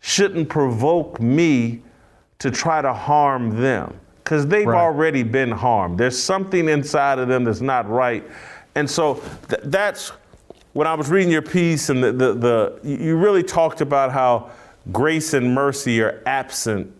[0.00, 1.82] shouldn't provoke me
[2.38, 4.80] to try to harm them because they've Right.
[4.82, 5.98] already been harmed.
[5.98, 8.24] There's something inside of them that's not right,
[8.74, 10.12] and so th- that's
[10.72, 14.50] when I was reading your piece, and the, the the you really talked about how
[14.90, 16.92] grace and mercy are absent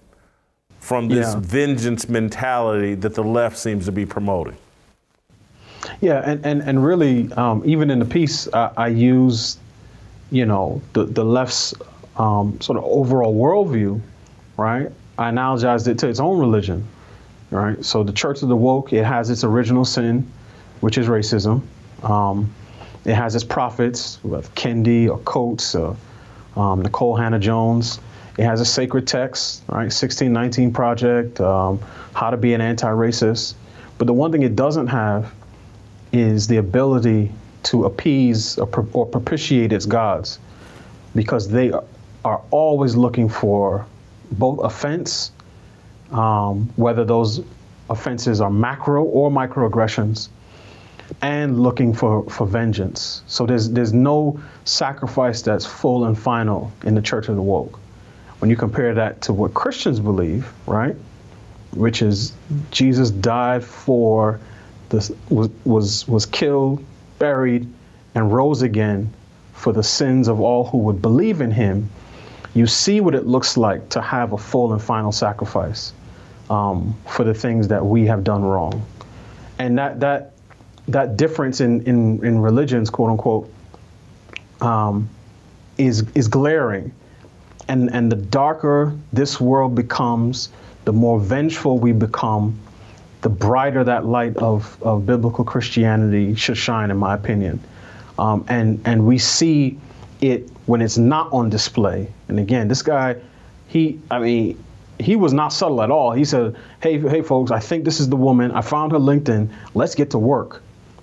[0.82, 1.40] from this Yeah.
[1.40, 4.56] vengeance mentality that the left seems to be promoting.
[6.00, 9.59] Yeah, and, and, and really, um, even in the piece, I, I use,
[10.32, 11.72] you know, the, the left's
[12.16, 14.00] um, sort of overall worldview,
[14.56, 14.90] right?
[15.18, 16.84] I analogized it to its own religion,
[17.52, 17.82] right?
[17.84, 20.26] So the Church of the Woke, it has its original sin,
[20.80, 21.62] which is racism.
[22.02, 22.52] Um,
[23.04, 25.96] it has its prophets, with Kendi or Coates, or
[26.56, 28.00] um, Nikole Hannah-Jones.
[28.38, 29.84] It has a sacred text, right?
[29.84, 31.80] 1619 Project, um,
[32.14, 33.54] How to Be an Anti-Racist.
[33.98, 35.32] But the one thing it doesn't have
[36.12, 37.30] is the ability
[37.64, 40.38] to appease or, pro- or propitiate its gods
[41.14, 41.84] because they are,
[42.24, 43.86] are always looking for
[44.32, 45.32] both offense,
[46.10, 47.42] um, whether those
[47.90, 50.28] offenses are macro or microaggressions,
[51.20, 53.22] and looking for, for vengeance.
[53.26, 57.78] So there's, there's no sacrifice that's full and final in the Church of the Woke.
[58.43, 60.97] When you compare that to what Christians believe, right?
[61.74, 62.32] which is
[62.70, 64.40] Jesus died for
[64.90, 66.85] this was was was killed,
[67.19, 67.66] buried,
[68.14, 69.12] and rose again
[69.52, 71.89] for the sins of all who would believe in him,
[72.55, 75.93] you see what it looks like to have a full and final sacrifice
[76.51, 78.85] um, for the things that we have done wrong.
[79.59, 80.32] And that, that,
[80.89, 83.52] that difference in, in, in religions, quote unquote,
[84.60, 85.09] um,
[85.78, 86.93] is, is glaring.
[87.68, 90.51] And, and the darker this world becomes,
[90.84, 92.59] the more vengeful we become,
[93.22, 97.60] the brighter that light of, of biblical Christianity should shine, in my opinion.
[98.18, 99.78] Um, and, and we see
[100.20, 102.09] it when it's not on display.
[102.28, 103.16] And again, this guy,
[103.68, 104.64] he, I mean,
[104.98, 106.12] he was not subtle at all.
[106.12, 108.52] He said, "Hey, hey, folks, I think this is the woman.
[108.52, 109.48] I found her LinkedIn.
[109.74, 110.62] Let's get to work."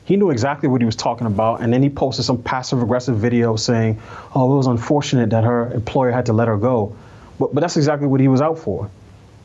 [0.09, 3.55] He knew exactly what he was talking about, and then he posted some passive-aggressive video
[3.55, 3.99] saying,
[4.33, 6.93] "Oh, it was unfortunate that her employer had to let her go,"
[7.37, 8.89] but but that's exactly what he was out for.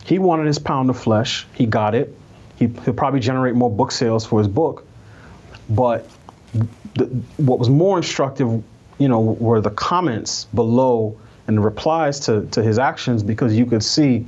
[0.06, 1.46] He wanted his pound of flesh.
[1.52, 2.16] He got it.
[2.56, 4.86] He, he'll probably generate more book sales for his book,
[5.68, 6.08] but
[6.94, 7.04] the,
[7.36, 8.48] what was more instructive,
[8.96, 11.14] you know, were the comments below
[11.46, 14.24] and the replies to, to his actions because you could see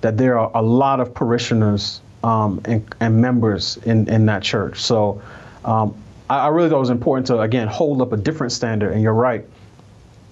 [0.00, 4.80] that there are a lot of parishioners um, and, and, members in, in that church.
[4.80, 5.20] So
[5.66, 5.94] um,
[6.30, 8.92] I, I, really thought it was important to, again, hold up a different standard.
[8.92, 9.44] And you're right.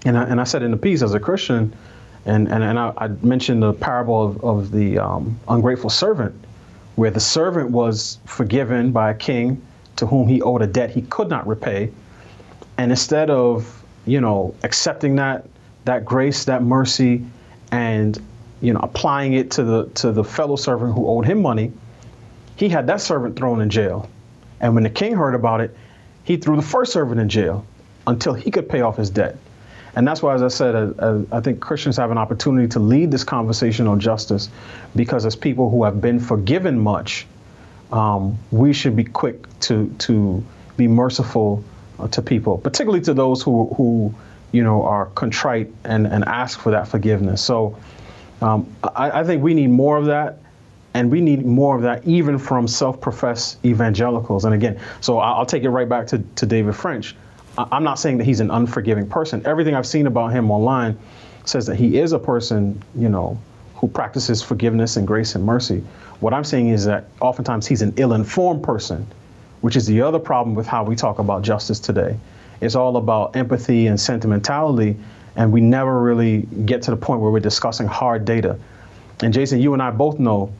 [0.04, 1.74] And I, and I said in the piece, as a Christian,
[2.24, 6.34] and, and, and I, I mentioned the parable of, of the um, ungrateful servant,
[6.94, 9.60] where the servant was forgiven by a king
[9.96, 11.90] to whom he owed a debt he could not repay.
[12.78, 15.46] And instead of, you know, accepting that
[15.84, 17.24] that grace, that mercy,
[17.70, 18.18] and
[18.60, 21.72] you know, applying it to the to the fellow servant who owed him money,
[22.56, 24.08] he had that servant thrown in jail.
[24.60, 25.76] And when the king heard about it,
[26.24, 27.66] he threw the first servant in jail
[28.06, 29.36] until he could pay off his debt.
[29.96, 32.80] And that's why, as I said, uh, uh, I think Christians have an opportunity to
[32.80, 34.48] lead this conversation on justice
[34.96, 37.26] because, as people who have been forgiven much,
[37.92, 40.44] um, we should be quick to, to
[40.76, 41.62] be merciful
[42.00, 44.12] uh, to people, particularly to those who, who
[44.50, 47.42] you know, are contrite and, and ask for that forgiveness.
[47.42, 47.78] So
[48.40, 50.38] um, I, I think we need more of that
[50.94, 54.44] and we need more of that even from self-professed evangelicals.
[54.44, 57.14] And again so i'll take it right back to, to david french.
[57.56, 59.44] I'm not saying that he's an unforgiving person.
[59.44, 60.98] Everything i've seen about him online
[61.44, 63.38] says that he is a person you know
[63.74, 65.84] who practices forgiveness and grace and mercy.
[66.20, 69.06] What i'm saying is that oftentimes he's an ill-informed person
[69.64, 72.18] which is the other problem with how we talk about justice today.
[72.60, 74.94] It's all about empathy and sentimentality,
[75.36, 78.58] and we never really get to the point where we're discussing hard data.
[79.22, 80.52] And Jason, you and I both know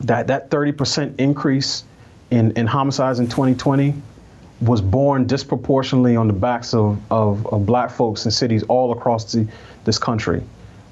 [0.00, 1.84] that that 30% increase
[2.30, 3.94] in, in homicides in 2020
[4.60, 9.32] was born disproportionately on the backs of, of, of black folks in cities all across
[9.32, 9.46] the,
[9.84, 10.42] this country.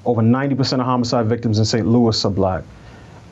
[0.05, 1.87] Over 90% of homicide victims in St.
[1.87, 2.63] Louis are black.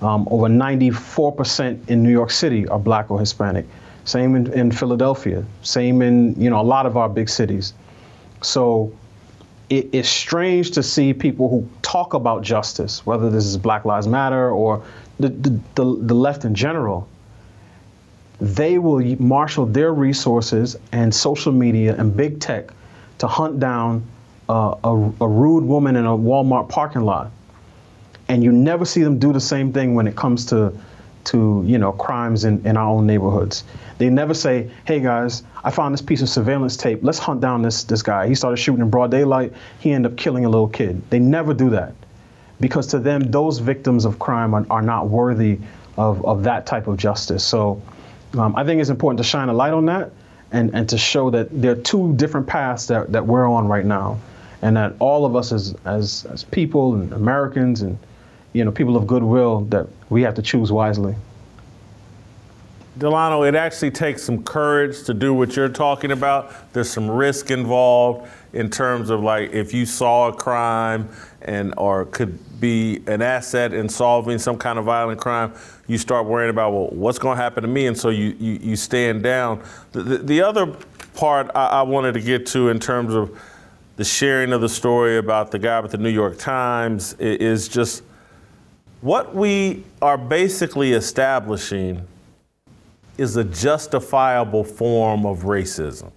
[0.02, 3.66] Um, over 94% in New York City are black or Hispanic.
[4.06, 5.46] Same in, in Philadelphia.
[5.62, 7.74] Same in you know a lot of our big cities.
[8.42, 8.92] So
[9.70, 14.08] it, it's strange to see people who talk about justice, whether this is Black Lives
[14.08, 14.84] Matter or
[15.20, 17.08] the, the, the, left in general,
[18.42, 22.72] they will marshal their resources and social media and big tech
[23.20, 24.06] to hunt down
[24.50, 27.32] uh, a, a, rude woman in a Walmart parking lot.
[28.28, 30.78] And you never see them do the same thing when it comes to,
[31.26, 33.64] to you know, crimes in, in our own neighborhoods.
[34.00, 37.00] They never say, "Hey guys, I found this piece of surveillance tape.
[37.04, 38.28] Let's hunt down this this guy.
[38.28, 39.54] He started shooting in broad daylight.
[39.80, 41.94] He ended up killing a little kid." They never do that
[42.60, 45.60] because to them, those victims of crime are, are not worthy
[45.98, 47.44] of, of that type of justice.
[47.44, 47.82] So
[48.38, 50.12] um, I think it's important to shine a light on that
[50.52, 53.86] and, and to show that there are two different paths that, that we're on right
[53.86, 54.20] now.
[54.62, 57.98] And that all of us as, as, as people and Americans and
[58.54, 61.16] you know people of goodwill that we have to choose wisely.
[62.98, 66.72] Delano, it actually takes some courage to do what you're talking about.
[66.74, 71.10] There's some risk involved in terms of like if you saw a crime
[71.42, 75.54] and or could be an asset in solving some kind of violent crime,
[75.88, 78.54] you start worrying about well, what's going to happen to me, and so you you,
[78.62, 79.62] you stand down.
[79.92, 80.68] The, the, the other
[81.16, 83.38] part I, I wanted to get to in terms of
[83.96, 88.04] the sharing of the story about the guy with the New York Times is just
[89.02, 92.08] what we are basically establishing
[93.18, 96.12] is a justifiable form of racism.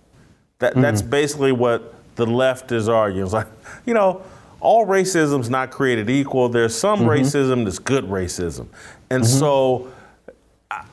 [0.60, 0.82] That, mm-hmm.
[0.82, 3.24] That's basically what the left is arguing.
[3.24, 3.48] It's like,
[3.84, 4.22] you know,
[4.60, 6.48] all racism is not created equal.
[6.48, 7.08] There's some mm-hmm.
[7.08, 8.66] racism that's good racism.
[9.10, 9.38] And mm-hmm.
[9.38, 9.92] so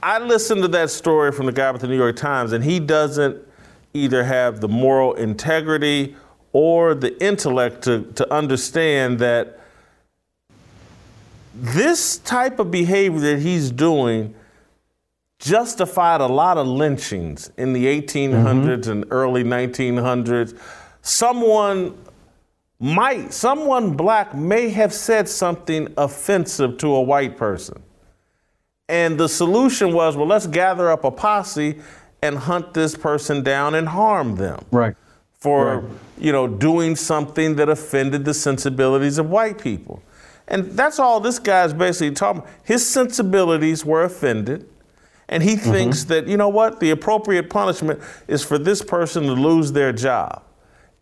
[0.02, 2.80] I listened to that story from the guy with the New York Times, and he
[2.80, 3.38] doesn't
[3.94, 6.16] either have the moral integrity
[6.52, 9.60] or the intellect to, to understand that
[11.54, 14.34] this type of behavior that he's doing
[15.40, 18.92] justified a lot of lynchings in the 1800s mm-hmm.
[18.92, 20.58] and early 1900s.
[21.04, 21.96] Someone
[22.80, 27.82] might, someone black may have said something offensive to a white person.
[28.90, 31.80] And the solution was, well, let's gather up a posse
[32.22, 34.66] and hunt this person down and harm them.
[34.72, 34.96] Right.
[35.40, 35.92] For, Right.
[36.18, 40.02] you know, doing something that offended the sensibilities of white people.
[40.48, 42.52] And that's all this guy's basically talking about.
[42.64, 44.70] His sensibilities were offended.
[45.30, 45.72] And he Mm-hmm.
[45.72, 49.92] thinks that, you know what, the appropriate punishment is for this person to lose their
[49.94, 50.44] job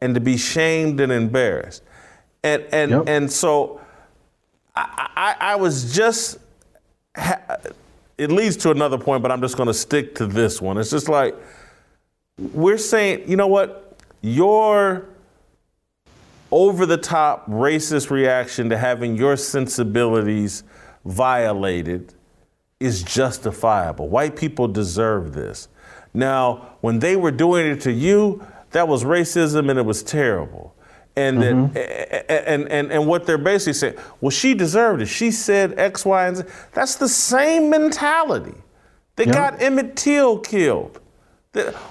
[0.02, 1.84] and to be shamed and embarrassed.
[2.44, 3.04] And and Yep.
[3.08, 3.80] and so
[4.76, 6.38] I, I, I was just
[7.16, 7.58] ha-
[8.18, 10.78] it leads to another point, but I'm just going to stick to this one.
[10.78, 11.36] It's just like
[12.38, 15.08] we're saying, you know what, your
[16.52, 20.64] over the top racist reaction to having your sensibilities
[21.06, 22.14] violated
[22.80, 24.10] is justifiable.
[24.10, 25.68] White people deserve this.
[26.14, 30.76] Now, when they were doing it to you, that was racism and it was terrible.
[31.18, 35.08] And that, and, and and what they're basically saying, well, she deserved it.
[35.08, 36.44] She said X, Y, and Z.
[36.74, 38.54] That's the same mentality.
[39.18, 39.34] They Yeah.
[39.34, 41.02] got Emmett Till killed.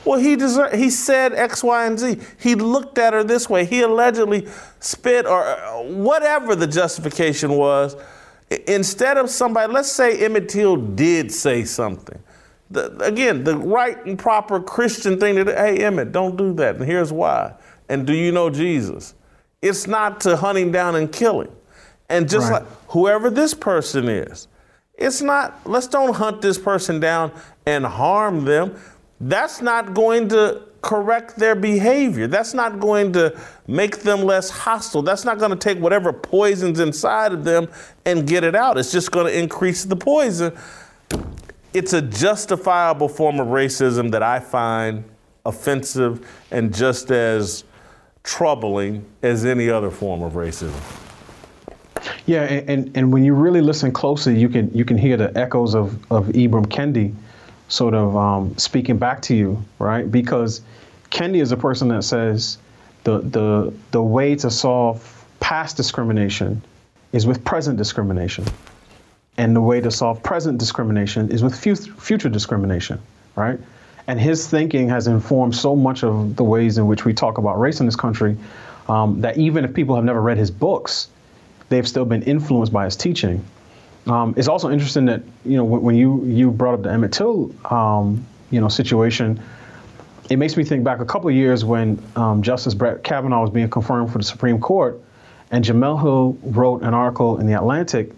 [0.07, 0.74] Well, he deserved.
[0.74, 2.16] He said X, Y, and Z.
[2.39, 3.66] He looked at her this way.
[3.66, 4.48] He allegedly
[4.78, 7.97] spit or uh, whatever the justification was.
[8.66, 12.19] Instead of somebody, let's say Emmett Till did say something.
[12.71, 16.77] The, again, the right and proper Christian thing to do, hey Emmett, don't do that,
[16.77, 17.55] and here's why.
[17.89, 19.15] And do you know Jesus?
[19.61, 21.51] It's not to hunt him down and kill him.
[22.09, 22.63] And just Right.
[22.63, 24.47] like whoever this person is,
[24.95, 27.33] it's not, let's don't hunt this person down
[27.67, 28.77] and harm them.
[29.21, 32.27] That's not going to correct their behavior.
[32.27, 35.03] That's not going to make them less hostile.
[35.03, 37.69] That's not going to take whatever poison's inside of them
[38.07, 38.79] and get it out.
[38.79, 40.57] It's just going to increase the poison.
[41.73, 45.05] It's a justifiable form of racism that I find
[45.47, 47.65] offensive and just as
[48.25, 50.81] troubling as any other form of racism.
[52.27, 55.75] Yeah, and, and, when you really listen closely, you can you can hear the echoes
[55.75, 57.15] of, of Ibram Kendi
[57.69, 60.11] sort of um, speaking back to you, right?
[60.11, 60.63] Because
[61.11, 62.59] Kendi is a person that says
[63.05, 66.63] the the the way to solve past discrimination
[67.13, 68.45] is with present discrimination,
[69.41, 73.01] and the way to solve present discrimination is with fu- future discrimination,
[73.37, 73.59] right?
[74.07, 77.59] And his thinking has informed so much of the ways in which we talk about
[77.59, 78.37] race in this country
[78.87, 81.09] um, that even if people have never read his books,
[81.71, 83.43] they've still been influenced by his teaching.
[84.07, 87.12] Um, it's also interesting that you know when, when you you brought up the Emmett
[87.12, 89.41] Till um, you know situation,
[90.29, 93.51] it makes me think back a couple of years when um, Justice Brett Kavanaugh was
[93.51, 95.01] being confirmed for the Supreme Court,
[95.51, 98.12] and Jemele Hill wrote an article in the Atlantic,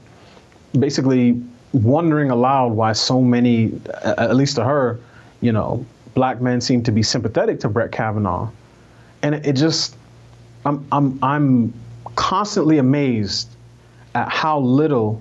[0.79, 1.43] basically
[1.73, 3.73] wondering aloud why so many,
[4.05, 5.01] at least to her,
[5.41, 5.85] you know,
[6.15, 8.51] black men seem to be sympathetic to Brett Kavanaugh,
[9.23, 9.97] and it, just
[10.65, 11.75] I'm I'm I'm
[12.15, 13.49] constantly amazed
[14.15, 15.21] at how little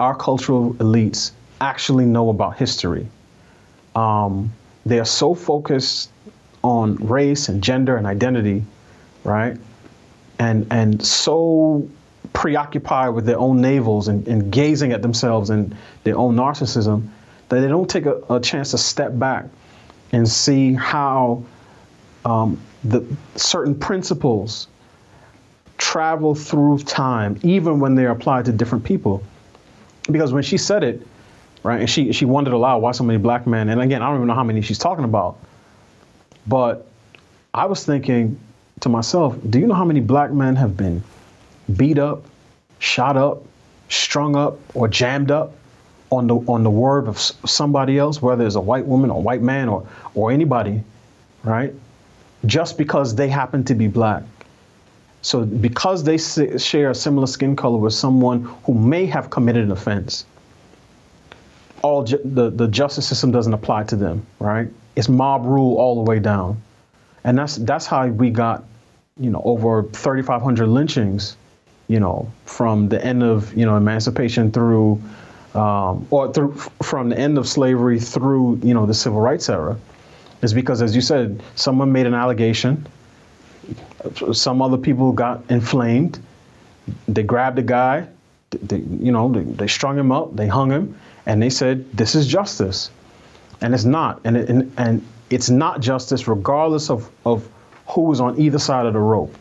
[0.00, 3.08] our cultural elites actually know about history.
[3.96, 4.52] Um,
[4.86, 6.10] they are so focused
[6.62, 8.64] on race and gender and identity,
[9.24, 9.56] right?
[10.38, 11.88] And and so
[12.32, 17.08] preoccupied with their own navels and, and gazing at themselves and their own narcissism
[17.48, 19.46] that they don't take a, a chance to step back
[20.12, 21.42] and see how
[22.24, 23.04] um, the
[23.36, 24.68] certain principles
[25.78, 29.22] travel through time, even when they're applied to different people.
[30.10, 31.06] Because when she said it,
[31.62, 34.16] right, and she she wondered aloud why so many black men, and again, I don't
[34.16, 35.38] even know how many she's talking about,
[36.46, 36.86] but
[37.52, 38.38] I was thinking
[38.80, 41.02] to myself, do you know how many black men have been
[41.76, 42.24] beat up,
[42.78, 43.42] shot up,
[43.88, 45.54] strung up, or jammed up
[46.10, 49.42] on the on the word of somebody else, whether it's a white woman or white
[49.42, 50.82] man or or anybody,
[51.44, 51.74] right?
[52.46, 54.22] Just because they happen to be black.
[55.22, 59.72] So because they share a similar skin color with someone who may have committed an
[59.72, 60.24] offense,
[61.82, 64.68] all ju- the the justice system doesn't apply to them, right?
[64.96, 66.62] It's mob rule all the way down,
[67.24, 68.64] and that's that's how we got,
[69.18, 71.36] you know, over 3,500 lynchings,
[71.88, 75.02] you know, from the end of you know emancipation through,
[75.54, 76.52] um, or through
[76.82, 79.76] from the end of slavery through you know the civil rights era,
[80.42, 82.86] is because as you said, someone made an allegation,
[84.32, 86.20] some other people got inflamed.
[87.06, 88.06] They grabbed a guy,
[88.50, 92.14] they, you know, they, they strung him up, they hung him, and they said, "This
[92.14, 92.90] is justice,"
[93.60, 97.48] and it's not, and it, and, and it's not justice regardless of of
[97.86, 99.34] who was on either side of the rope.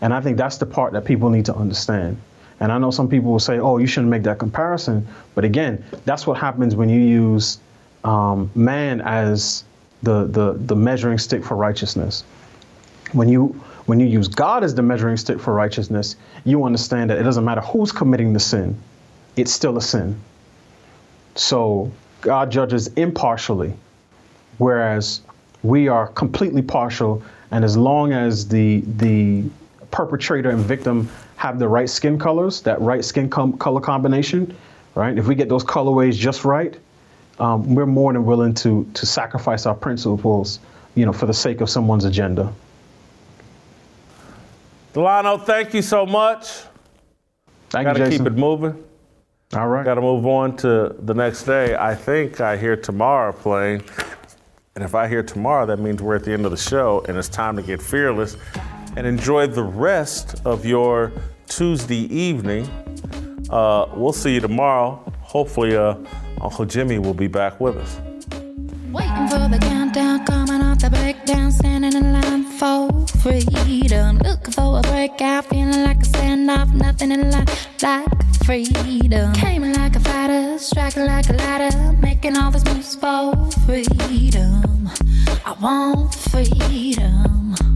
[0.00, 2.18] And I think that's the part that people need to understand.
[2.60, 5.84] And I know some people will say, "Oh, you shouldn't make that comparison," but again,
[6.04, 7.58] that's what happens when you use
[8.04, 9.64] um, man as
[10.02, 12.24] the, the the measuring stick for righteousness
[13.12, 13.54] when you
[13.86, 17.44] When you use God as the measuring stick for righteousness, you understand that it doesn't
[17.44, 18.76] matter who's committing the sin,
[19.36, 20.18] it's still a sin.
[21.36, 23.72] So God judges impartially,
[24.58, 25.20] whereas
[25.62, 27.22] we are completely partial.
[27.52, 29.44] And as long as the the
[29.90, 34.54] perpetrator and victim have the right skin colors, that right skin com- color combination,
[34.94, 35.16] right?
[35.16, 36.78] If we get those colorways just right,
[37.38, 40.60] um, we're more than willing to to sacrifice our principles,
[40.94, 42.52] you know, for the sake of someone's agenda.
[44.94, 46.62] Delano, thank you so much.
[47.68, 48.24] Thank Got you, Jason.
[48.24, 48.82] keep it moving.
[49.52, 49.84] All right.
[49.84, 51.76] Got to move on to the next day.
[51.76, 53.82] I think I hear tomorrow playing.
[54.74, 57.16] And if I hear tomorrow, that means we're at the end of the show and
[57.16, 58.36] it's time to get fearless
[58.96, 61.12] and enjoy the rest of your
[61.46, 62.68] Tuesday evening.
[63.50, 65.00] Uh, we'll see you tomorrow.
[65.20, 65.94] Hopefully, uh,
[66.40, 68.00] Uncle Jimmy will be back with us.
[68.90, 74.18] Waiting for the countdown, coming off the breakdown, standing in line for freedom.
[74.18, 78.08] Looking for a breakout, feeling like a standoff, nothing in life like
[78.44, 79.32] freedom.
[79.34, 83.34] Came like a fighter, striking like a ladder, making all moves for
[83.66, 84.88] freedom.
[85.44, 87.75] I want freedom.